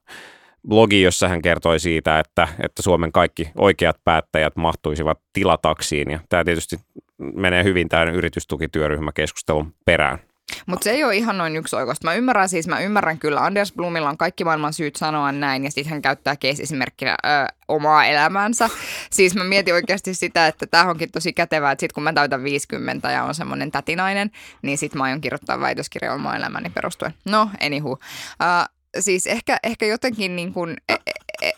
blogi, 0.69 1.03
jossa 1.03 1.29
hän 1.29 1.43
kertoi 1.43 1.81
siitä, 1.81 2.19
että, 2.19 2.49
että 2.61 2.83
Suomen 2.83 3.13
kaikki 3.13 3.51
oikeat 3.57 3.97
päättäjät 4.05 4.57
mahtuisivat 4.57 5.19
tilataksiin. 5.33 6.11
Ja 6.11 6.21
tämä 6.29 6.45
tietysti 6.45 6.77
menee 7.19 7.65
hyvin 7.65 7.89
tämän 7.89 8.15
yritystukityöryhmäkeskustelun 8.15 9.75
perään. 9.85 10.19
Mutta 10.67 10.85
se 10.85 10.91
ei 10.91 11.05
ole 11.05 11.17
ihan 11.17 11.39
noin 11.39 11.57
yksi 11.57 11.77
oikosta. 11.77 12.09
Mä 12.09 12.15
ymmärrän 12.15 12.49
siis, 12.49 12.69
mä 12.69 12.81
ymmärrän 12.81 13.19
kyllä, 13.19 13.45
Anders 13.45 13.73
Blumilla 13.73 14.09
on 14.09 14.17
kaikki 14.17 14.45
maailman 14.45 14.73
syyt 14.73 14.97
sanoa 14.97 15.33
näin, 15.33 15.65
ja 15.65 15.71
sitten 15.71 15.91
hän 15.91 16.03
käyttää 16.03 16.37
case-esimerkkinä 16.37 17.17
ö, 17.25 17.55
omaa 17.69 18.05
elämäänsä. 18.05 18.71
Siis 19.11 19.35
mä 19.35 19.45
mietin 19.45 19.75
oikeasti 19.75 20.15
sitä, 20.15 20.47
että 20.47 20.67
tämä 20.67 20.91
onkin 20.91 21.13
tosi 21.13 21.33
kätevää, 21.33 21.73
että 21.73 21.81
sitten 21.81 21.95
kun 21.95 22.03
mä 22.03 22.13
täytän 22.13 22.45
50 22.45 23.11
ja 23.11 23.25
on 23.25 23.35
semmoinen 23.35 23.71
tätinainen, 23.71 24.31
niin 24.63 24.79
sitten 24.79 24.99
mä 24.99 25.05
aion 25.05 25.21
kirjoittaa 25.21 25.61
väitöskirja 25.61 26.15
omaa 26.15 26.37
elämäni 26.37 26.71
perustuen. 26.71 27.15
No, 27.25 27.51
anywho. 27.61 27.93
Uh, 27.93 28.74
siis 29.01 29.27
ehkä, 29.27 29.59
ehkä 29.63 29.87
jotenkin 29.87 30.37
niin 30.37 30.53
kuin, 30.53 30.77
e, 30.89 30.95
e, 31.43 31.51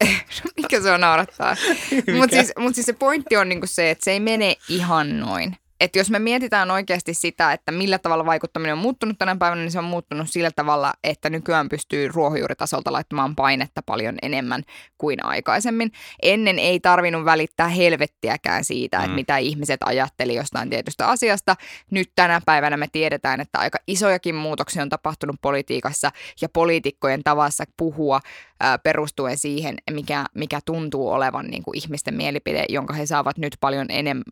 e, 0.00 0.06
mikä 0.62 0.80
se 0.80 0.92
on 0.92 1.00
naurattaa. 1.00 1.56
Mutta 2.18 2.36
siis, 2.36 2.52
mut 2.58 2.74
siis 2.74 2.86
se 2.86 2.92
pointti 2.92 3.36
on 3.36 3.48
niinku 3.48 3.66
se, 3.66 3.90
että 3.90 4.04
se 4.04 4.12
ei 4.12 4.20
mene 4.20 4.56
ihan 4.68 5.20
noin. 5.20 5.56
Että 5.84 5.98
jos 5.98 6.10
me 6.10 6.18
mietitään 6.18 6.70
oikeasti 6.70 7.14
sitä, 7.14 7.52
että 7.52 7.72
millä 7.72 7.98
tavalla 7.98 8.26
vaikuttaminen 8.26 8.72
on 8.72 8.78
muuttunut 8.78 9.18
tänä 9.18 9.36
päivänä, 9.36 9.60
niin 9.62 9.70
se 9.70 9.78
on 9.78 9.84
muuttunut 9.84 10.30
sillä 10.30 10.50
tavalla, 10.50 10.92
että 11.04 11.30
nykyään 11.30 11.68
pystyy 11.68 12.08
ruohonjuuritasolta 12.08 12.92
laittamaan 12.92 13.36
painetta 13.36 13.82
paljon 13.86 14.14
enemmän 14.22 14.62
kuin 14.98 15.24
aikaisemmin. 15.24 15.92
Ennen 16.22 16.58
ei 16.58 16.80
tarvinnut 16.80 17.24
välittää 17.24 17.68
helvettiäkään 17.68 18.64
siitä, 18.64 18.96
että 18.96 19.08
mm. 19.08 19.14
mitä 19.14 19.38
ihmiset 19.38 19.80
ajatteli 19.84 20.34
jostain 20.34 20.70
tietystä 20.70 21.08
asiasta. 21.08 21.56
Nyt 21.90 22.10
tänä 22.14 22.40
päivänä 22.46 22.76
me 22.76 22.86
tiedetään, 22.92 23.40
että 23.40 23.58
aika 23.58 23.78
isojakin 23.86 24.34
muutoksia 24.34 24.82
on 24.82 24.88
tapahtunut 24.88 25.36
politiikassa 25.42 26.10
ja 26.40 26.48
poliitikkojen 26.48 27.24
tavassa 27.24 27.64
puhua 27.76 28.20
ää, 28.60 28.78
perustuen 28.78 29.38
siihen, 29.38 29.76
mikä, 29.90 30.24
mikä 30.34 30.60
tuntuu 30.64 31.10
olevan 31.10 31.46
niin 31.46 31.62
kuin 31.62 31.76
ihmisten 31.76 32.14
mielipide, 32.14 32.64
jonka 32.68 32.94
he 32.94 33.06
saavat 33.06 33.38
nyt 33.38 33.56
paljon 33.60 33.86
enem, 33.88 34.22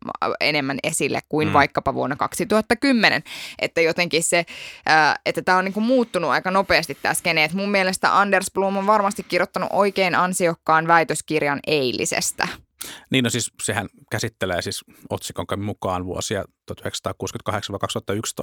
enemmän 0.40 0.78
esille 0.82 1.20
kuin 1.28 1.48
mm. 1.48 1.52
vaikkapa 1.52 1.94
vuonna 1.94 2.16
2010. 2.16 3.22
Että 3.58 3.80
jotenkin 3.80 4.22
se, 4.22 4.44
ää, 4.86 5.16
että 5.26 5.42
tämä 5.42 5.58
on 5.58 5.64
niin 5.64 5.72
kuin 5.72 5.86
muuttunut 5.86 6.30
aika 6.30 6.50
nopeasti 6.50 6.98
tämä 7.02 7.14
skene. 7.14 7.44
Et 7.44 7.52
mun 7.52 7.70
mielestä 7.70 8.18
Anders 8.18 8.50
Blum 8.54 8.76
on 8.76 8.86
varmasti 8.86 9.22
kirjoittanut 9.22 9.68
oikein 9.72 10.14
ansiokkaan 10.14 10.86
väitöskirjan 10.86 11.60
eilisestä. 11.66 12.48
Niin, 13.10 13.24
no 13.24 13.30
siis 13.30 13.52
sehän 13.62 13.88
käsittelee 14.10 14.62
siis 14.62 14.84
otsikon 15.10 15.46
mukaan 15.58 16.04
vuosia 16.04 16.44
1968-2011, 16.72 16.74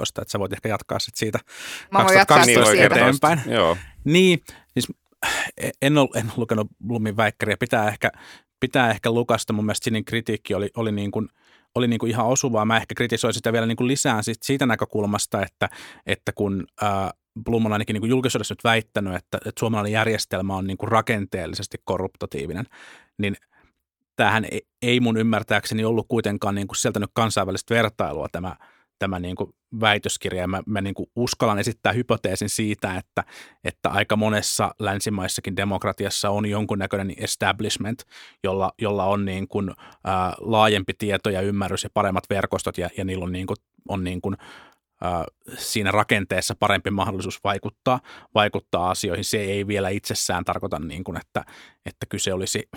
että 0.08 0.24
sä 0.28 0.40
voit 0.40 0.54
ehkä 0.54 0.70
jatkaa 0.70 1.00
sit 1.00 1.16
siitä 1.16 1.40
Mä 1.92 2.00
2012 2.00 2.72
siitä. 2.72 2.86
eteenpäin. 2.86 3.42
Joo. 3.46 3.78
Niin, 4.04 4.42
siis 4.74 4.88
en 5.82 5.98
ole, 5.98 6.10
en 6.16 6.26
ole 6.26 6.34
lukenut 6.38 6.68
Blumin 6.88 7.18
väikkäriä, 7.18 7.58
pitää 7.60 7.88
ehkä, 7.88 8.12
pitää 8.60 8.92
ehkä 8.92 9.12
lukasta. 9.12 9.54
Mun 9.54 9.66
mielestä 9.66 9.84
Sinin 9.84 10.06
kritiikki 10.06 10.54
oli, 10.54 10.70
oli 10.76 10.92
niin 10.92 11.12
kuin– 11.12 11.30
oli 11.76 11.88
niin 11.88 12.00
kuin 12.00 12.10
ihan 12.10 12.26
osuvaa. 12.26 12.66
Mä 12.66 12.78
ehkä 12.78 12.96
kritisoin 12.96 13.34
sitä 13.34 13.54
vielä 13.54 13.66
niin 13.66 13.78
kuin 13.78 13.88
lisään 13.88 14.24
sit 14.24 14.44
siitä 14.44 14.66
näkökulmasta, 14.66 15.42
että, 15.42 15.70
että 16.06 16.32
kun 16.32 16.68
ää, 16.82 17.12
Blum 17.44 17.66
on 17.66 17.74
ainakin 17.74 17.94
niin 17.94 18.02
kuin 18.02 18.10
julkisuudessa 18.10 18.52
nyt 18.52 18.64
väittänyt, 18.64 19.16
että, 19.16 19.38
että 19.46 19.60
suomalainen 19.60 19.92
järjestelmä 19.92 20.56
on 20.56 20.68
niin 20.68 20.78
kuin 20.78 20.92
rakenteellisesti 20.92 21.78
korruptatiivinen, 21.84 22.66
niin 23.18 23.36
tämähän 24.16 24.46
ei, 24.52 24.62
ei 24.82 25.00
mun 25.00 25.18
ymmärtääkseni 25.18 25.86
ollut 25.86 26.06
kuitenkaan 26.08 26.56
niin 26.56 26.68
kuin 26.68 26.78
sieltä 26.78 27.00
nyt 27.00 27.12
kansainvälistä 27.14 27.76
vertailua 27.76 28.28
tämä– 28.32 28.56
tämä 29.00 29.20
niin 29.20 29.36
kuin 29.36 29.54
väitöskirja. 29.82 30.48
Mä, 30.48 30.64
mä 30.66 30.82
niin 30.82 30.94
kuin 30.94 31.10
uskallan 31.16 31.60
esittää 31.60 31.94
hypoteesin 31.94 32.50
siitä, 32.50 32.98
että, 32.98 33.24
että 33.64 33.90
aika 33.90 34.16
monessa 34.16 34.72
länsimaissakin 34.80 35.56
demokratiassa 35.56 36.30
on 36.30 36.46
jonkunnäköinen 36.46 37.14
establishment, 37.18 38.04
jolla, 38.44 38.72
jolla 38.82 39.06
on 39.06 39.26
niin 39.26 39.48
kuin, 39.48 39.72
ää, 40.04 40.34
laajempi 40.40 40.94
tieto 40.94 41.30
ja 41.30 41.42
ymmärrys 41.42 41.84
ja 41.84 41.90
paremmat 41.94 42.24
verkostot 42.30 42.78
ja, 42.78 42.90
ja 42.98 43.06
niillä 43.06 43.24
on, 43.24 43.32
niin 43.32 43.48
kuin, 43.48 43.58
on 43.88 44.04
niin 44.04 44.22
kuin, 44.22 44.38
ää, 45.02 45.26
siinä 45.58 45.92
rakenteessa 45.92 46.56
parempi 46.60 46.92
mahdollisuus 46.92 47.44
vaikuttaa, 47.44 48.00
vaikuttaa 48.36 48.90
asioihin. 48.90 49.26
Se 49.26 49.38
ei 49.38 49.68
vielä 49.68 49.90
itsessään 49.90 50.46
tarkoita, 50.46 50.80
niin 50.80 51.04
kuin, 51.04 51.18
että, 51.18 51.46
että 51.86 52.06
kyse 52.10 52.34
olisi 52.34 52.70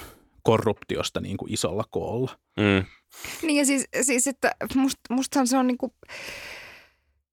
korruptiosta 0.42 1.20
niin 1.20 1.36
kuin 1.36 1.52
isolla 1.52 1.84
koolla. 1.90 2.30
Mm. 2.60 2.84
Niin 3.42 3.56
ja 3.56 3.66
siis, 3.66 3.88
siis 4.02 4.26
että 4.26 4.54
must, 4.74 4.98
mustahan 5.10 5.46
se 5.46 5.56
on 5.56 5.66
niinku, 5.66 5.94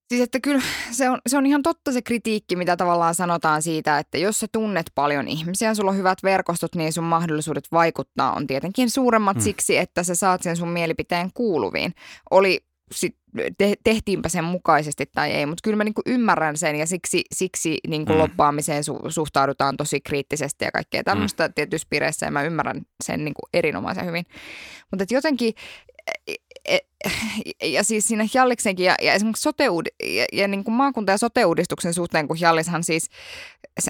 siis 0.09 0.21
että 0.21 0.39
kyllä 0.39 0.61
se 0.91 1.09
on, 1.09 1.19
se 1.27 1.37
on 1.37 1.45
ihan 1.45 1.63
totta 1.63 1.91
se 1.91 2.01
kritiikki, 2.01 2.55
mitä 2.55 2.77
tavallaan 2.77 3.15
sanotaan 3.15 3.61
siitä, 3.61 3.99
että 3.99 4.17
jos 4.17 4.39
sä 4.39 4.47
tunnet 4.51 4.91
paljon 4.95 5.27
ihmisiä, 5.27 5.73
sulla 5.73 5.91
on 5.91 5.97
hyvät 5.97 6.23
verkostot, 6.23 6.75
niin 6.75 6.93
sun 6.93 7.03
mahdollisuudet 7.03 7.67
vaikuttaa 7.71 8.33
on 8.33 8.47
tietenkin 8.47 8.89
suuremmat 8.89 9.35
hmm. 9.37 9.43
siksi, 9.43 9.77
että 9.77 10.03
sä 10.03 10.15
saat 10.15 10.43
sen 10.43 10.57
sun 10.57 10.69
mielipiteen 10.69 11.29
kuuluviin. 11.33 11.93
Oli 12.31 12.68
sit, 12.91 13.15
te, 13.57 13.75
tehtiinpä 13.83 14.29
sen 14.29 14.43
mukaisesti 14.43 15.05
tai 15.15 15.31
ei, 15.31 15.45
mutta 15.45 15.61
kyllä 15.63 15.77
mä 15.77 15.83
niinku 15.83 16.01
ymmärrän 16.05 16.57
sen 16.57 16.75
ja 16.75 16.85
siksi, 16.85 17.21
siksi 17.35 17.77
niinku 17.87 18.13
mm. 18.13 18.19
loppaamiseen 18.19 18.83
su, 18.83 18.99
suhtaudutaan 19.07 19.77
tosi 19.77 20.01
kriittisesti 20.01 20.65
ja 20.65 20.71
kaikkea 20.71 21.03
tämmöistä 21.03 21.47
mm. 21.47 21.53
tietyissä 21.53 21.87
piireissä 21.89 22.25
ja 22.25 22.31
mä 22.31 22.43
ymmärrän 22.43 22.81
sen 23.03 23.25
niinku 23.25 23.41
erinomaisen 23.53 24.05
hyvin. 24.05 24.25
Mutta 24.91 25.05
jotenkin 25.09 25.53
e, 26.27 26.33
e, 26.65 26.79
ja 27.63 27.83
siis 27.83 28.07
siinä 28.07 28.27
Jalliksenkin 28.33 28.85
ja, 28.85 28.95
ja 29.01 29.13
esimerkiksi 29.13 29.41
sote 29.41 29.63
ja, 29.63 30.25
ja 30.33 30.47
niin 30.47 30.63
kuin 30.63 30.75
maakunta- 30.75 31.11
ja 31.11 31.17
sote-uudistuksen 31.17 31.93
suhteen, 31.93 32.27
kun 32.27 32.39
Jallishan 32.39 32.83
siis, 32.83 33.09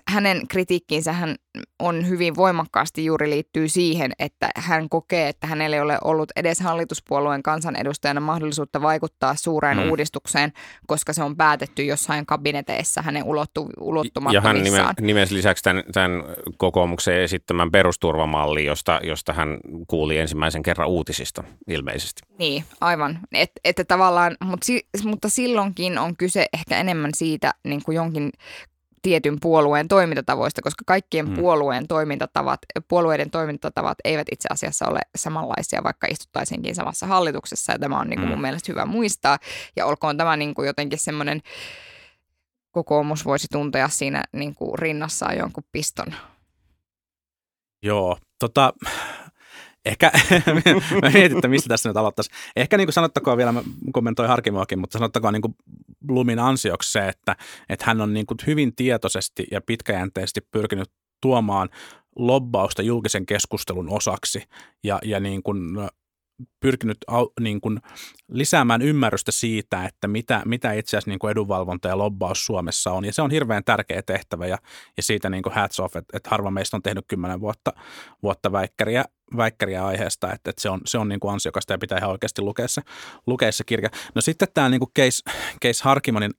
hänen 0.08 0.48
kritiikkiinsä 0.48 1.14
hän 1.14 1.36
on 1.80 2.08
hyvin 2.08 2.36
voimakkaasti 2.36 3.06
juuri 3.06 3.30
liittyy 3.30 3.70
siihen, 3.70 4.12
että 4.20 4.50
hän 4.56 4.90
kokee, 4.90 5.30
että 5.30 5.48
hänellä 5.48 5.76
ei 5.76 5.82
ole 5.82 5.98
ollut 6.04 6.32
edes 6.36 6.60
hallituspuolueen 6.60 7.44
kansanedustajana 7.44 8.22
mahdollisuutta 8.22 8.82
vaikuttaa 8.82 9.36
suureen 9.36 9.78
mm. 9.78 9.90
uudistukseen, 9.90 10.54
koska 10.88 11.14
se 11.14 11.24
on 11.24 11.38
päätetty 11.38 11.84
jossain 11.86 12.26
kabineteissa 12.26 13.02
hänen 13.02 13.24
ulottu, 13.24 13.70
ulottumattomissaan. 13.80 14.58
Ja 14.58 14.64
hän 14.64 14.94
nime, 15.04 15.14
nimesi 15.14 15.36
lisäksi 15.36 15.64
tämän, 15.64 15.84
tämän 15.94 16.24
kokoomuksen 16.58 17.22
esittämän 17.22 17.72
perusturvamalli, 17.72 18.66
josta, 18.66 19.00
josta 19.04 19.34
hän 19.34 19.58
kuuli 19.88 20.18
ensimmäisen 20.18 20.64
kerran 20.64 20.90
uutisista 20.90 21.44
ilmeisesti. 21.68 22.22
Niin, 22.40 22.64
aivan. 22.82 22.99
Et, 23.32 23.52
että 23.64 23.84
tavallaan, 23.84 24.38
mutta, 24.44 24.66
mutta 25.04 25.30
silloinkin 25.30 25.98
on 25.98 26.18
kyse 26.18 26.46
ehkä 26.54 26.78
enemmän 26.78 27.12
siitä 27.16 27.54
niin 27.64 27.84
kuin 27.84 27.96
jonkin 27.96 28.32
tietyn 29.02 29.40
puolueen 29.42 29.88
toimintatavoista, 29.88 30.62
koska 30.62 30.84
kaikkien 30.86 31.28
hmm. 31.28 31.36
puolueen 31.36 31.88
toimintatavat, 31.88 32.60
puolueiden 32.88 33.30
toimintatavat 33.30 33.98
eivät 34.04 34.28
itse 34.32 34.48
asiassa 34.52 34.88
ole 34.88 35.00
samanlaisia, 35.16 35.84
vaikka 35.84 36.08
istuttaisinkin 36.08 36.76
samassa 36.76 37.08
hallituksessa. 37.08 37.72
Ja 37.72 37.80
tämä 37.80 38.00
on 38.00 38.08
niin 38.08 38.20
kuin 38.20 38.28
hmm. 38.28 38.34
mun 38.34 38.42
mielestä 38.42 38.72
hyvä 38.72 38.86
muistaa. 38.86 39.38
Ja 39.76 39.86
olkoon 39.86 40.18
tämä 40.18 40.38
niin 40.38 40.54
kuin 40.54 40.68
jotenkin 40.68 41.00
semmoinen 41.00 41.42
kokoomus 42.72 43.26
voisi 43.26 43.48
tuntea 43.52 43.90
siinä 43.90 44.24
niin 44.34 44.56
kuin 44.56 44.80
rinnassaan 44.80 45.38
jonkun 45.38 45.64
piston. 45.72 46.08
Joo, 47.84 48.18
tota, 48.40 48.74
ehkä, 49.86 50.12
mä 51.02 51.10
mietin, 51.14 51.38
että 51.38 51.48
mistä 51.48 51.68
tässä 51.68 51.90
nyt 51.90 51.98
aloittaisi. 51.98 52.32
Ehkä 52.56 52.78
niin 52.78 52.88
kuin 52.88 52.94
sanottakoon 52.94 53.38
vielä, 53.38 53.52
mä 53.52 53.64
kommentoin 53.92 54.30
Harkimoakin, 54.30 54.80
mutta 54.80 54.98
sanottakoon 54.98 55.34
niin 55.34 55.42
kuin 55.42 55.56
Blumin 56.08 56.40
ansioksi 56.40 56.92
se, 56.92 57.08
että, 57.08 57.36
että 57.70 57.86
hän 57.86 58.02
on 58.02 58.14
niin 58.14 58.26
kuin 58.26 58.38
hyvin 58.48 58.76
tietoisesti 58.76 59.48
ja 59.52 59.62
pitkäjänteisesti 59.62 60.42
pyrkinyt 60.52 60.92
tuomaan 61.22 61.70
lobbausta 62.16 62.82
julkisen 62.82 63.26
keskustelun 63.26 63.90
osaksi 63.90 64.44
ja, 64.84 65.00
ja 65.04 65.20
niin 65.20 65.44
kuin 65.44 65.60
pyrkinyt 66.60 66.98
niin 67.40 67.62
kuin 67.62 67.80
lisäämään 68.32 68.82
ymmärrystä 68.82 69.32
siitä, 69.32 69.86
että 69.86 70.08
mitä, 70.08 70.42
mitä 70.46 70.74
itse 70.74 70.98
asiassa 70.98 71.12
niin 71.12 71.20
kuin 71.20 71.32
edunvalvonta 71.32 71.88
ja 71.88 71.98
lobbaus 71.98 72.46
Suomessa 72.46 72.92
on. 72.92 73.06
Ja 73.06 73.14
se 73.14 73.22
on 73.22 73.32
hirveän 73.32 73.64
tärkeä 73.64 74.02
tehtävä 74.02 74.48
ja, 74.48 74.58
ja 74.98 75.04
siitä 75.04 75.30
niin 75.30 75.44
kuin 75.44 75.54
hats 75.54 75.80
off, 75.80 75.96
että, 75.96 76.18
että 76.18 76.30
harva 76.30 76.52
meistä 76.52 76.78
on 76.78 76.84
tehnyt 76.84 77.06
kymmenen 77.08 77.40
vuotta, 77.40 77.74
vuotta 78.24 78.52
väikkäriä, 78.52 79.06
väikkäriä 79.38 79.86
aiheesta, 79.86 80.34
että, 80.34 80.50
että 80.50 80.62
se 80.62 80.70
on, 80.70 80.82
se 80.86 80.98
on 80.98 81.10
niin 81.10 81.20
kuin 81.20 81.34
ansiokasta 81.34 81.74
ja 81.74 81.78
pitää 81.78 81.98
ihan 81.98 82.12
oikeasti 82.12 82.42
lukea 82.42 82.68
se, 82.68 82.82
lukea 83.28 83.52
se 83.52 83.64
kirja. 83.64 83.90
No 84.16 84.22
sitten 84.22 84.48
tämä 84.54 84.70
niin 84.70 84.80
kuin 84.80 84.92
case, 84.98 85.32
case 85.64 85.84
Harkimonin 85.84 86.34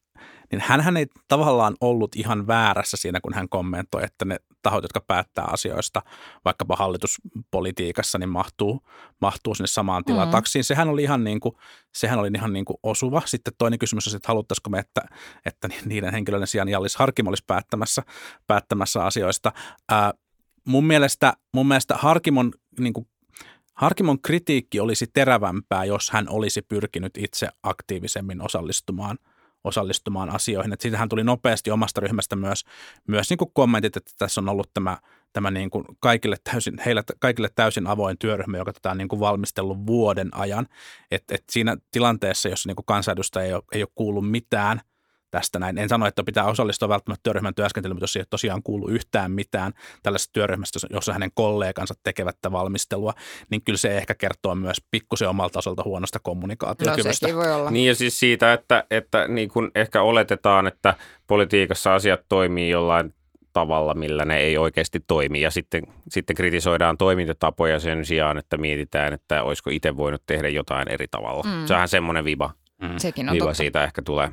niin 0.51 0.61
hän 0.61 0.97
ei 0.97 1.07
tavallaan 1.29 1.77
ollut 1.81 2.17
ihan 2.17 2.47
väärässä 2.47 2.97
siinä, 2.97 3.21
kun 3.21 3.35
hän 3.35 3.49
kommentoi, 3.49 4.05
että 4.05 4.25
ne 4.25 4.37
tahot, 4.63 4.85
jotka 4.85 5.01
päättää 5.01 5.45
asioista 5.45 6.03
vaikkapa 6.45 6.77
hallituspolitiikassa, 6.77 8.19
niin 8.19 8.29
mahtuu, 8.29 8.81
mahtuu 9.21 9.55
sinne 9.55 9.67
samaan 9.67 10.05
tilataksiin. 10.05 10.61
Mm-hmm. 10.61 10.67
Sehän 10.67 10.89
oli 10.89 11.03
ihan, 11.03 11.25
niin 11.25 11.41
kuin, 11.41 11.55
sehän 11.95 12.19
oli 12.19 12.31
ihan 12.35 12.53
niin 12.53 12.65
kuin 12.65 12.77
osuva. 12.83 13.23
Sitten 13.25 13.53
toinen 13.59 13.79
kysymys 13.79 14.09
on, 14.09 14.17
että 14.17 14.29
haluttaisiko 14.29 14.71
me, 14.71 14.79
että, 14.79 15.01
että 15.47 15.69
niiden 15.85 16.13
henkilöiden 16.13 16.47
sijaan 16.47 16.69
Jallis 16.69 16.97
Harkim 16.97 17.27
olisi 17.27 17.45
päättämässä, 17.47 18.03
päättämässä 18.47 19.05
asioista. 19.05 19.53
Ää, 19.89 20.13
mun, 20.65 20.85
mielestä, 20.85 21.33
mun 21.55 21.69
mielestä 21.69 21.95
Harkimon 21.95 22.53
niin 22.81 22.93
kuin 22.93 23.07
Harkimon 23.75 24.23
kritiikki 24.23 24.81
olisi 24.81 25.07
terävämpää, 25.13 25.85
jos 25.85 26.11
hän 26.11 26.29
olisi 26.29 26.63
pyrkinyt 26.63 27.17
itse 27.17 27.49
aktiivisemmin 27.63 28.43
osallistumaan– 28.43 29.19
osallistumaan 29.65 30.31
asioihin. 30.35 30.73
Et 30.73 30.81
siitähän 30.81 31.09
tuli 31.09 31.25
nopeasti 31.25 31.71
omasta 31.71 32.01
ryhmästä 32.01 32.37
myös, 32.37 32.65
myös 33.09 33.31
niin 33.31 33.39
kuin 33.39 33.51
kommentit, 33.55 33.97
että 33.97 34.11
tässä 34.19 34.41
on 34.41 34.49
ollut 34.49 34.71
tämä, 34.75 34.99
tämä 35.33 35.51
niin 35.51 35.71
kuin 35.71 35.85
kaikille, 36.01 36.37
täysin, 36.45 36.75
heille, 36.87 37.03
kaikille 37.19 37.49
täysin 37.55 37.87
avoin 37.87 38.19
työryhmä, 38.19 38.59
joka 38.59 38.73
tätä 38.73 38.91
on 38.91 38.99
niin 38.99 39.09
kuin 39.09 39.21
valmistellut 39.21 39.87
vuoden 39.87 40.29
ajan. 40.33 40.67
Et, 41.11 41.25
et 41.31 41.45
siinä 41.51 41.77
tilanteessa, 41.91 42.49
jossa 42.49 42.69
niin 42.69 42.77
kuin 42.77 42.87
kansanedustaja 42.87 43.47
ei 43.47 43.55
ole, 43.55 43.63
ei 43.73 43.83
ole 43.83 43.89
kuullut 43.95 44.31
mitään 44.31 44.81
tästä 45.31 45.59
näin. 45.59 45.79
En 45.79 45.89
sano, 45.89 46.07
että 46.07 46.25
pitää 46.25 46.45
osallistua 46.45 46.89
välttämättä 46.89 47.23
työryhmän 47.23 47.55
työskentelyyn, 47.55 47.97
mutta 47.97 48.05
jos 48.05 48.17
ei 48.17 48.25
tosiaan 48.31 48.63
kuulu 48.63 48.89
yhtään 48.89 49.33
mitään 49.33 49.73
tällaisesta 50.03 50.33
työryhmästä, 50.33 50.79
jossa 50.91 51.13
hänen 51.13 51.31
kollegansa 51.35 51.95
tekevät 52.03 52.37
valmistelua, 52.53 53.13
niin 53.51 53.63
kyllä 53.63 53.77
se 53.77 53.97
ehkä 53.97 54.15
kertoo 54.15 54.55
myös 54.55 54.77
pikkusen 54.91 55.29
omalta 55.29 55.53
tasolta 55.53 55.83
huonosta 55.85 56.19
kommunikaatiokyvystä. 56.19 57.29
No 57.29 57.37
voi 57.37 57.53
olla. 57.53 57.71
Niin 57.71 57.89
ja 57.89 57.95
siis 57.95 58.21
siitä, 58.21 58.53
että, 58.53 58.85
että 58.91 59.29
niin 59.29 59.49
kuin 59.49 59.71
ehkä 59.75 60.03
oletetaan, 60.03 60.67
että 60.67 60.95
politiikassa 61.27 61.95
asiat 61.95 62.21
toimii 62.29 62.71
jollain 62.71 63.15
tavalla, 63.53 63.95
millä 63.95 64.25
ne 64.25 64.39
ei 64.39 64.59
oikeasti 64.59 65.01
toimi. 65.07 65.41
Ja 65.41 65.51
sitten, 65.51 65.83
sitten 66.09 66.37
kritisoidaan 66.37 66.99
toimintatapoja 66.99 67.81
sen 67.81 68.05
sijaan, 68.05 68.39
että 68.39 68.57
mietitään, 68.57 69.13
että 69.13 69.43
olisiko 69.43 69.71
itse 69.71 69.97
voinut 69.97 70.23
tehdä 70.27 70.49
jotain 70.49 70.89
eri 70.89 71.07
tavalla. 71.11 71.43
Mm. 71.43 71.67
Se 71.67 71.75
on 71.75 71.89
semmoinen 71.89 72.25
viba, 72.25 72.51
Mm. 72.81 72.95
Sekin 72.97 73.29
on 73.29 73.33
Viiva 73.33 73.45
totta. 73.45 73.57
siitä 73.57 73.85
ehkä 73.85 74.03
tulee. 74.03 74.29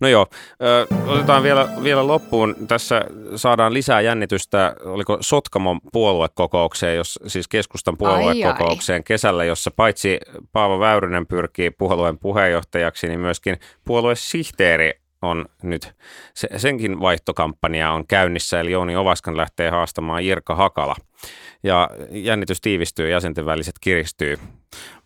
No 0.00 0.08
joo, 0.08 0.26
ö, 0.62 0.86
otetaan 1.06 1.42
vielä, 1.42 1.68
vielä 1.82 2.06
loppuun. 2.06 2.56
Tässä 2.68 3.04
saadaan 3.36 3.74
lisää 3.74 4.00
jännitystä, 4.00 4.76
oliko 4.84 5.18
Sotkamon 5.20 5.80
puoluekokoukseen, 5.92 6.96
jos, 6.96 7.18
siis 7.26 7.48
keskustan 7.48 7.96
puoluekokoukseen 7.98 8.96
ai, 8.96 9.00
ai. 9.00 9.04
kesällä, 9.04 9.44
jossa 9.44 9.70
paitsi 9.70 10.18
Paavo 10.52 10.80
Väyrynen 10.80 11.26
pyrkii 11.26 11.70
puolueen 11.70 12.18
puheenjohtajaksi, 12.18 13.08
niin 13.08 13.20
myöskin 13.20 13.56
puoluesihteeri 13.84 14.92
on 15.22 15.46
nyt, 15.62 15.92
se, 16.34 16.48
senkin 16.56 17.00
vaihtokampanja 17.00 17.92
on 17.92 18.06
käynnissä, 18.06 18.60
eli 18.60 18.70
Jouni 18.72 18.96
Ovaskan 18.96 19.36
lähtee 19.36 19.70
haastamaan 19.70 20.24
Jirka 20.24 20.54
Hakala. 20.54 20.96
Ja 21.62 21.90
jännitys 22.10 22.60
tiivistyy, 22.60 23.10
jäsenten 23.10 23.46
väliset 23.46 23.74
kiristyy 23.80 24.38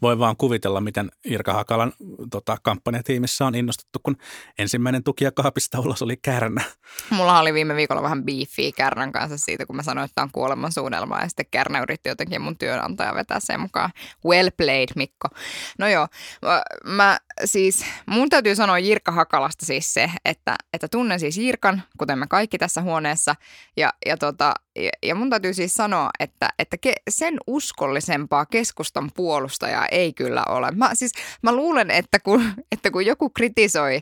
voi 0.02 0.18
vaan 0.18 0.36
kuvitella, 0.36 0.80
miten 0.80 1.10
Irka 1.24 1.52
Hakalan 1.52 1.92
tota, 2.30 2.56
kampanjatiimissä 2.62 3.46
on 3.46 3.54
innostuttu, 3.54 3.98
kun 4.02 4.16
ensimmäinen 4.58 5.04
tukija 5.04 5.32
kaapista 5.32 5.80
ulos 5.80 6.02
oli 6.02 6.16
Kärnä. 6.16 6.64
Mulla 7.10 7.40
oli 7.40 7.54
viime 7.54 7.76
viikolla 7.76 8.02
vähän 8.02 8.24
biifiä 8.24 8.72
Kärnän 8.76 9.12
kanssa 9.12 9.38
siitä, 9.38 9.66
kun 9.66 9.76
mä 9.76 9.82
sanoin, 9.82 10.04
että 10.04 10.22
on 10.22 10.30
kuoleman 10.32 10.72
suunnelma 10.72 11.20
ja 11.20 11.28
sitten 11.28 11.46
Kärnä 11.50 11.80
yritti 11.80 12.08
jotenkin 12.08 12.42
mun 12.42 12.58
työnantaja 12.58 13.14
vetää 13.14 13.40
sen 13.40 13.60
mukaan. 13.60 13.90
Well 14.26 14.48
played, 14.56 14.88
Mikko. 14.96 15.28
No 15.78 15.88
joo, 15.88 16.08
mä 16.84 17.18
siis, 17.44 17.84
mun 18.06 18.28
täytyy 18.28 18.54
sanoa 18.54 18.78
Jirka 18.78 19.12
Hakalasta 19.12 19.66
siis 19.66 19.94
se, 19.94 20.10
että, 20.24 20.56
että 20.72 20.88
tunnen 20.88 21.20
siis 21.20 21.38
Jirkan, 21.38 21.82
kuten 21.98 22.18
me 22.18 22.26
kaikki 22.26 22.58
tässä 22.58 22.82
huoneessa, 22.82 23.34
ja, 23.76 23.92
ja, 24.06 24.16
tota, 24.16 24.54
ja, 24.76 24.90
ja 25.02 25.14
mun 25.14 25.30
täytyy 25.30 25.54
siis 25.54 25.74
sanoa, 25.74 26.10
että, 26.20 26.48
että 26.58 26.76
ke, 26.78 26.92
sen 27.10 27.38
uskollisempaa 27.46 28.46
keskustan 28.46 29.10
puolustajaa 29.16 29.85
ei 29.90 30.12
kyllä 30.12 30.42
ole. 30.48 30.70
Mä, 30.70 30.90
siis, 30.94 31.12
mä 31.42 31.52
luulen, 31.52 31.90
että 31.90 32.18
kun, 32.20 32.44
että 32.72 32.90
kun 32.90 33.06
joku 33.06 33.30
kritisoi 33.30 34.00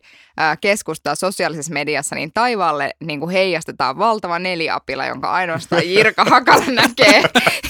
keskustaa 0.60 1.14
sosiaalisessa 1.14 1.72
mediassa, 1.72 2.14
niin 2.14 2.32
taivaalle 2.32 2.90
niin 3.00 3.20
kuin 3.20 3.30
heijastetaan 3.30 3.98
valtava 3.98 4.38
neliapila, 4.38 5.06
jonka 5.06 5.30
ainoastaan 5.30 5.88
Jirka 5.88 6.24
Hakala 6.30 6.64
näkee. 6.66 7.22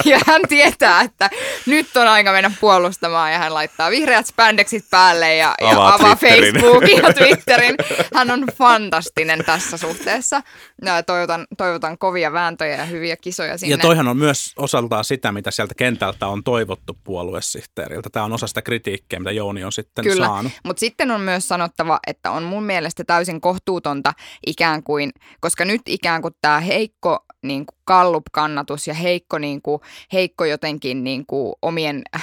Ja 0.04 0.20
hän 0.26 0.42
tietää, 0.48 1.00
että 1.00 1.30
nyt 1.66 1.96
on 1.96 2.08
aika 2.08 2.32
mennä 2.32 2.50
puolustamaan 2.60 3.32
ja 3.32 3.38
hän 3.38 3.54
laittaa 3.54 3.90
vihreät 3.90 4.26
spandexit 4.26 4.84
päälle 4.90 5.36
ja, 5.36 5.54
ja 5.60 5.70
avaa, 5.70 5.94
avaa 5.94 6.16
Facebookin 6.16 7.02
ja 7.02 7.12
Twitterin. 7.12 7.76
Hän 8.14 8.30
on 8.30 8.44
fantastinen 8.58 9.44
tässä 9.44 9.76
suhteessa. 9.76 10.42
Ja 10.84 11.02
toivotan, 11.02 11.46
toivotan 11.58 11.98
kovia 11.98 12.32
vääntöjä 12.32 12.76
ja 12.76 12.84
hyviä 12.84 13.16
kisoja 13.16 13.58
sinne. 13.58 13.74
Ja 13.74 13.78
toihan 13.78 14.08
on 14.08 14.16
myös 14.16 14.52
osaltaan 14.56 15.04
sitä, 15.04 15.32
mitä 15.32 15.50
sieltä 15.50 15.74
kentältä 15.74 16.26
on 16.26 16.44
toivottu 16.44 16.98
puoluesihteeriltä. 17.04 18.10
Tämä 18.10 18.24
on 18.24 18.32
osa 18.32 18.46
sitä 18.46 18.62
kritiikkiä, 18.62 19.18
mitä 19.18 19.30
Jouni 19.30 19.64
on 19.64 19.72
sitten 19.72 20.04
Kyllä, 20.04 20.26
saanut. 20.26 20.52
mutta 20.64 20.80
sitten 20.80 21.10
on 21.10 21.20
myös 21.20 21.48
sanottava, 21.48 22.00
että 22.06 22.30
on 22.30 22.42
mun 22.54 22.64
mielestä 22.64 23.04
täysin 23.04 23.40
kohtuutonta 23.40 24.12
ikään 24.46 24.82
kuin, 24.82 25.10
koska 25.40 25.64
nyt 25.64 25.82
ikään 25.86 26.22
kuin 26.22 26.34
tämä 26.42 26.60
heikko 26.60 27.24
niin 27.42 27.66
kuin 27.66 27.78
Gallup-kannatus 27.86 28.86
ja 28.86 28.94
heikko, 28.94 29.38
niin 29.38 29.62
kuin, 29.62 29.80
heikko 30.12 30.44
jotenkin 30.44 31.04
niin 31.04 31.26
kuin 31.26 31.54
omien 31.62 32.02
äh, 32.16 32.22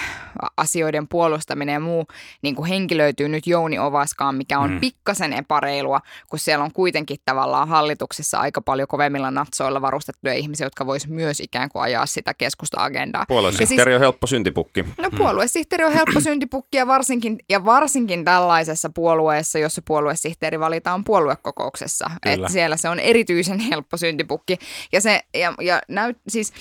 asioiden 0.58 1.08
puolustaminen 1.08 1.74
ja 1.74 1.80
muu 1.80 2.06
niin 2.42 2.56
kuin 2.56 2.70
henkilöityy 2.70 3.30
nyt 3.30 3.48
Jouni 3.48 3.80
Ovaskaan, 3.80 4.36
mikä 4.36 4.60
on 4.60 4.72
mm. 4.72 4.80
pikkasen 4.80 5.34
epäreilua, 5.34 6.02
kun 6.30 6.40
siellä 6.40 6.66
on 6.66 6.74
kuitenkin 6.74 7.18
tavallaan 7.26 7.68
hallituksessa 7.68 8.40
aika 8.40 8.62
paljon 8.62 8.88
kovemmilla 8.88 9.32
natsoilla 9.32 9.82
varustettuja 9.82 10.34
ihmisiä, 10.34 10.66
jotka 10.66 10.86
vois 10.86 11.08
myös 11.08 11.40
ikään 11.40 11.70
kuin 11.70 11.84
ajaa 11.84 12.06
sitä 12.06 12.34
keskusta-agendaa. 12.34 13.26
Puoluesihteeri 13.28 13.92
siis, 13.92 13.96
on 13.96 14.02
helppo 14.02 14.28
syntipukki. 14.28 14.86
No 14.98 15.10
puoluesihteeri 15.18 15.84
on 15.84 15.94
helppo 15.94 16.20
syntipukki 16.20 16.78
ja 16.78 16.88
varsinkin, 16.88 17.40
ja 17.50 17.66
varsinkin 17.66 18.26
tällaisessa 18.26 18.90
puolueessa, 18.96 19.60
jossa 19.60 19.82
puoluesihteeri 19.88 20.60
valitaan 20.60 21.04
puoluekokouksessa. 21.04 22.12
Että 22.26 22.50
siellä 22.50 22.78
se 22.78 22.90
on 22.90 23.00
erityisen 23.00 23.60
helppo 23.60 23.98
syntipukki. 23.98 24.58
Ja 24.92 25.02
se 25.02 25.22
ja, 25.34 25.51
ja 25.62 25.82
näyt, 25.88 26.18
siis, 26.28 26.54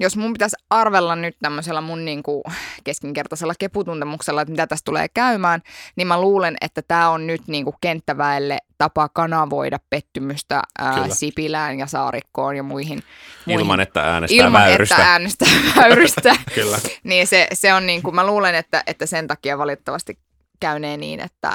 jos 0.00 0.16
mun 0.16 0.32
pitäisi 0.32 0.56
arvella 0.70 1.16
nyt 1.16 1.36
tämmöisellä 1.42 1.80
mun 1.80 2.04
niin 2.04 2.22
kuin 2.22 2.42
keskinkertaisella 2.84 3.54
keputuntemuksella, 3.58 4.42
että 4.42 4.52
mitä 4.52 4.66
tästä 4.66 4.84
tulee 4.84 5.06
käymään, 5.08 5.62
niin 5.96 6.06
mä 6.06 6.20
luulen, 6.20 6.56
että 6.60 6.82
tämä 6.82 7.10
on 7.10 7.26
nyt 7.26 7.42
niin 7.46 7.64
kuin 7.64 7.76
kenttäväelle 7.80 8.58
tapa 8.78 9.08
kanavoida 9.08 9.78
pettymystä 9.90 10.62
ää, 10.78 11.08
Sipilään 11.08 11.78
ja 11.78 11.86
Saarikkoon 11.86 12.56
ja 12.56 12.62
muihin. 12.62 13.02
muihin. 13.46 13.60
Ilman, 13.60 13.80
että 13.80 14.02
äänestää 14.02 14.46
Ilman, 14.46 14.62
väyrystä. 14.62 14.94
että 14.94 15.12
äänestää 15.12 15.48
väyrystä. 15.76 16.36
Kyllä. 16.54 16.78
niin 17.04 17.26
se, 17.26 17.46
se 17.52 17.74
on 17.74 17.86
niin 17.86 18.02
kuin, 18.02 18.14
mä 18.14 18.26
luulen, 18.26 18.54
että, 18.54 18.82
että 18.86 19.06
sen 19.06 19.26
takia 19.26 19.58
valitettavasti 19.58 20.18
käynee 20.60 20.96
niin, 20.96 21.20
että, 21.20 21.54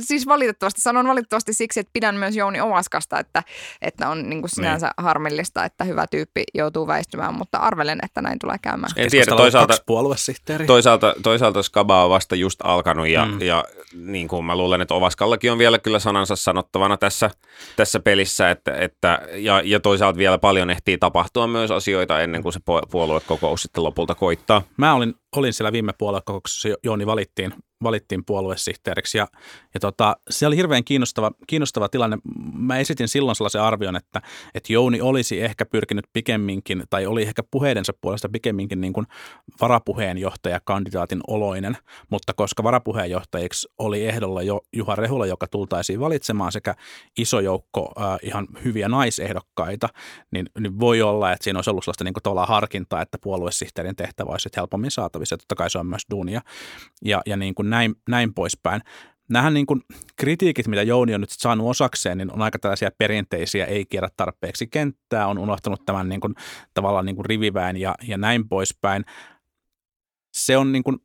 siis 0.00 0.26
valitettavasti, 0.26 0.80
sanon 0.80 1.08
valitettavasti 1.08 1.52
siksi, 1.52 1.80
että 1.80 1.90
pidän 1.92 2.14
myös 2.14 2.36
Jouni 2.36 2.60
Ovaskasta, 2.60 3.18
että, 3.18 3.42
että 3.82 4.08
on 4.08 4.30
niin 4.30 4.42
kuin 4.42 4.50
sinänsä 4.50 4.86
niin. 4.86 5.04
harmillista, 5.04 5.64
että 5.64 5.84
hyvä 5.84 6.06
tyyppi 6.10 6.44
joutuu 6.54 6.86
väistymään, 6.86 7.34
mutta 7.34 7.58
arvelen, 7.58 7.98
että 8.02 8.22
näin 8.22 8.38
tulee 8.38 8.56
käymään. 8.62 8.92
En 8.96 9.10
tiedä, 9.10 9.36
toisaalta, 9.36 9.76
toisaalta, 10.66 11.14
toisaalta 11.22 11.62
Skaba 11.62 12.04
on 12.04 12.10
vasta 12.10 12.36
just 12.36 12.60
alkanut 12.64 13.08
ja, 13.08 13.24
mm. 13.24 13.40
ja 13.40 13.64
niin 13.94 14.28
kuin 14.28 14.44
mä 14.44 14.56
luulen, 14.56 14.80
että 14.80 14.94
Ovaskallakin 14.94 15.52
on 15.52 15.58
vielä 15.58 15.78
kyllä 15.78 15.98
sanansa 15.98 16.36
sanottavana 16.36 16.96
tässä, 16.96 17.30
tässä 17.76 18.00
pelissä, 18.00 18.50
että, 18.50 18.74
että, 18.74 19.18
ja, 19.32 19.62
ja 19.64 19.80
toisaalta 19.80 20.18
vielä 20.18 20.38
paljon 20.38 20.70
ehtii 20.70 20.98
tapahtua 20.98 21.46
myös 21.46 21.70
asioita 21.70 22.20
ennen 22.20 22.42
kuin 22.42 22.52
se 22.52 22.60
puoluekokous 22.90 23.62
sitten 23.62 23.84
lopulta 23.84 24.14
koittaa. 24.14 24.62
Mä 24.76 24.94
olin, 24.94 25.14
olin 25.36 25.52
siellä 25.52 25.72
viime 25.72 25.92
puoluekokouksessa, 25.98 26.68
Jooni 26.84 27.06
valittiin 27.06 27.54
valittiin 27.82 28.24
puoluesihteeriksi. 28.24 29.18
Ja, 29.18 29.26
ja 29.74 29.80
tota, 29.80 30.16
se 30.30 30.46
oli 30.46 30.56
hirveän 30.56 30.84
kiinnostava, 30.84 31.30
kiinnostava 31.46 31.88
tilanne. 31.88 32.18
Mä 32.52 32.78
esitin 32.78 33.08
silloin 33.08 33.36
sellaisen 33.36 33.62
arvion, 33.62 33.96
että, 33.96 34.22
että 34.54 34.72
Jouni 34.72 35.00
olisi 35.00 35.40
ehkä 35.40 35.66
pyrkinyt 35.66 36.04
pikemminkin, 36.12 36.84
tai 36.90 37.06
oli 37.06 37.22
ehkä 37.22 37.42
puheidensa 37.50 37.92
puolesta 38.00 38.28
pikemminkin 38.28 38.80
niin 38.80 38.92
kuin 38.92 39.06
varapuheenjohtajakandidaatin 39.60 41.20
oloinen, 41.26 41.76
mutta 42.10 42.32
koska 42.34 42.62
varapuheenjohtajiksi 42.62 43.68
oli 43.78 44.06
ehdolla 44.06 44.42
jo 44.42 44.60
Juha 44.72 44.94
Rehula, 44.94 45.26
joka 45.26 45.46
tultaisiin 45.46 46.00
valitsemaan 46.00 46.52
sekä 46.52 46.74
iso 47.18 47.40
joukko 47.40 47.92
äh, 48.00 48.18
ihan 48.22 48.46
hyviä 48.64 48.88
naisehdokkaita, 48.88 49.88
niin, 50.30 50.46
niin 50.60 50.80
voi 50.80 51.02
olla, 51.02 51.32
että 51.32 51.44
siinä 51.44 51.58
olisi 51.58 51.70
ollut 51.70 51.84
sellaista 51.84 52.04
niin 52.04 52.14
kuin 52.14 52.46
harkintaa, 52.46 53.02
että 53.02 53.18
puoluesihteerin 53.22 53.96
tehtävä 53.96 54.30
olisi 54.30 54.48
helpommin 54.56 54.90
saatavissa. 54.90 55.36
Totta 55.36 55.54
kai 55.54 55.70
se 55.70 55.78
on 55.78 55.86
myös 55.86 56.02
duunia. 56.10 56.40
Ja, 57.04 57.22
ja 57.26 57.36
niin 57.36 57.54
kuin 57.54 57.65
näin, 57.70 57.94
näin 58.08 58.34
poispäin. 58.34 58.80
Nämähän 59.28 59.54
niin 59.54 59.66
kuin 59.66 59.82
kritiikit, 60.16 60.68
mitä 60.68 60.82
Jouni 60.82 61.14
on 61.14 61.20
nyt 61.20 61.30
saanut 61.30 61.70
osakseen, 61.70 62.18
niin 62.18 62.32
on 62.32 62.42
aika 62.42 62.58
tällaisia 62.58 62.90
perinteisiä, 62.98 63.64
ei 63.64 63.86
kierrä 63.86 64.08
tarpeeksi 64.16 64.66
kenttää, 64.66 65.26
on 65.26 65.38
unohtanut 65.38 65.84
tämän 65.86 66.08
niin 66.08 66.20
kuin, 66.20 66.34
tavallaan 66.74 67.06
niin 67.06 67.16
kuin 67.16 67.26
riviväen 67.26 67.76
ja, 67.76 67.94
ja 68.08 68.18
näin 68.18 68.48
poispäin 68.48 69.04
se 70.36 70.56
on 70.56 70.72
niin 70.72 70.84
kuin, 70.84 70.98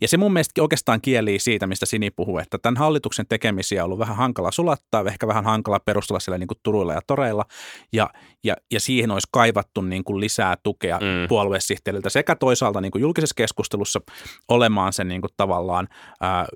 ja 0.00 0.08
se 0.08 0.16
mun 0.16 0.32
mielestä 0.32 0.62
oikeastaan 0.62 1.00
kielii 1.00 1.38
siitä, 1.38 1.66
mistä 1.66 1.86
Sini 1.86 2.10
puhuu, 2.10 2.38
että 2.38 2.58
tämän 2.58 2.76
hallituksen 2.76 3.26
tekemisiä 3.26 3.82
on 3.82 3.84
ollut 3.84 3.98
vähän 3.98 4.16
hankala 4.16 4.50
sulattaa, 4.50 5.04
ehkä 5.08 5.26
vähän 5.26 5.44
hankala 5.44 5.80
perustella 5.80 6.20
siellä 6.20 6.38
niin 6.38 6.48
kuin 6.48 6.58
turuilla 6.62 6.92
ja 6.92 7.00
toreilla, 7.06 7.44
ja, 7.92 8.10
ja, 8.44 8.56
ja 8.72 8.80
siihen 8.80 9.10
olisi 9.10 9.28
kaivattu 9.32 9.80
niin 9.80 10.04
kuin 10.04 10.20
lisää 10.20 10.56
tukea 10.62 10.98
mm. 10.98 11.28
puoluesihteeriltä 11.28 12.10
sekä 12.10 12.36
toisaalta 12.36 12.80
niin 12.80 12.92
kuin 12.92 13.02
julkisessa 13.02 13.34
keskustelussa 13.34 14.00
olemaan 14.48 14.92
se 14.92 15.04
niin 15.04 15.20
kuin 15.20 15.30
tavallaan 15.36 15.88
ää, 16.20 16.46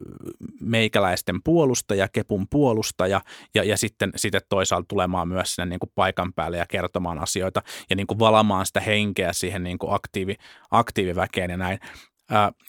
meikäläisten 0.61 1.43
puolustaja, 1.45 2.09
kepun 2.09 2.47
puolustaja, 2.51 3.21
ja, 3.55 3.65
ja 3.65 3.77
sitten, 3.77 4.13
sitten 4.17 4.41
toisaalta 4.49 4.87
tulemaan 4.89 5.29
myös 5.29 5.55
sinne 5.55 5.67
niin 5.67 5.81
kuin 5.81 5.93
paikan 5.95 6.33
päälle 6.33 6.57
ja 6.57 6.67
kertomaan 6.67 7.19
asioita, 7.19 7.63
ja 7.91 7.97
niin 7.97 8.07
kuin 8.07 8.19
valamaan 8.19 8.67
sitä 8.67 8.81
henkeä 8.81 9.33
siihen 9.33 9.63
niin 9.63 9.79
kuin 9.79 9.95
aktiivi, 9.95 10.37
aktiiviväkeen 10.71 11.51
ja 11.51 11.57
näin. 11.57 11.79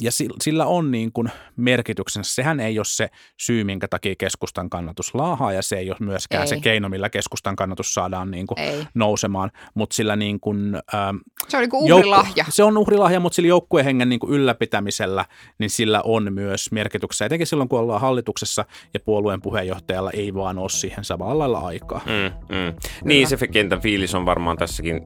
Ja 0.01 0.11
sillä 0.41 0.65
on 0.65 0.91
niin 0.91 1.11
kuin 1.11 1.31
merkityksensä. 1.55 2.35
Sehän 2.35 2.59
ei 2.59 2.79
ole 2.79 2.85
se 2.85 3.09
syy, 3.37 3.63
minkä 3.63 3.87
takia 3.87 4.15
keskustan 4.17 4.69
kannatus 4.69 5.15
laahaa, 5.15 5.53
ja 5.53 5.61
se 5.61 5.77
ei 5.77 5.89
ole 5.89 5.97
myöskään 5.99 6.41
ei. 6.41 6.47
se 6.47 6.59
keino, 6.59 6.89
millä 6.89 7.09
keskustan 7.09 7.55
kannatus 7.55 7.93
saadaan 7.93 8.31
niin 8.31 8.47
kuin 8.47 8.57
nousemaan. 8.93 9.51
Mutta 9.73 9.95
sillä 9.95 10.15
niin 10.15 10.39
kuin, 10.39 10.75
ähm, 10.93 11.15
se 11.47 11.57
on 11.57 11.61
niin 11.61 11.69
kuin 11.69 11.93
uhrilahja. 11.93 12.33
Joukku, 12.35 12.51
se 12.51 12.63
on 12.63 12.77
uhrilahja, 12.77 13.19
mutta 13.19 13.35
sillä 13.35 13.49
joukkuehengen 13.49 14.09
niin 14.09 14.19
kuin 14.19 14.33
ylläpitämisellä, 14.33 15.25
niin 15.57 15.69
sillä 15.69 16.01
on 16.03 16.33
myös 16.33 16.71
merkityksessä. 16.71 17.25
Etenkin 17.25 17.47
silloin, 17.47 17.69
kun 17.69 17.79
ollaan 17.79 18.01
hallituksessa 18.01 18.65
ja 18.93 18.99
puolueen 18.99 19.41
puheenjohtajalla 19.41 20.11
ei 20.11 20.33
vaan 20.33 20.57
ole 20.57 20.69
siihen 20.69 21.03
samalla 21.03 21.39
lailla 21.39 21.59
aikaa. 21.59 22.01
Mm, 22.05 22.55
mm. 22.55 22.73
Niin, 23.03 23.27
se 23.27 23.47
kentän 23.47 23.81
fiilis 23.81 24.15
on 24.15 24.25
varmaan 24.25 24.57
tässäkin 24.57 25.01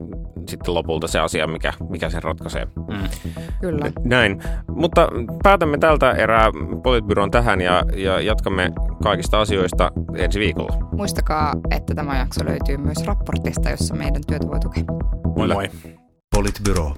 sitten 0.48 0.74
lopulta 0.74 1.08
se 1.08 1.18
asia, 1.18 1.46
mikä, 1.46 1.72
mikä 1.88 2.10
sen 2.10 2.22
ratkaisee. 2.22 2.64
Mm. 2.64 3.08
Kyllä. 3.60 3.92
Näin. 4.04 4.43
Mutta 4.68 5.08
päätämme 5.42 5.78
tältä 5.78 6.10
erää 6.10 6.50
Politbyron 6.82 7.30
tähän 7.30 7.60
ja, 7.60 7.82
ja 7.96 8.20
jatkamme 8.20 8.72
kaikista 9.02 9.40
asioista 9.40 9.90
ensi 10.16 10.40
viikolla. 10.40 10.88
Muistakaa, 10.92 11.54
että 11.70 11.94
tämä 11.94 12.18
jakso 12.18 12.44
löytyy 12.44 12.76
myös 12.76 13.06
raportista, 13.06 13.70
jossa 13.70 13.94
meidän 13.94 14.22
työtä 14.26 14.48
voi 14.48 14.60
tukea. 14.60 14.84
Moi 15.36 15.48
moi. 15.48 15.70
Politbyro. 16.34 16.94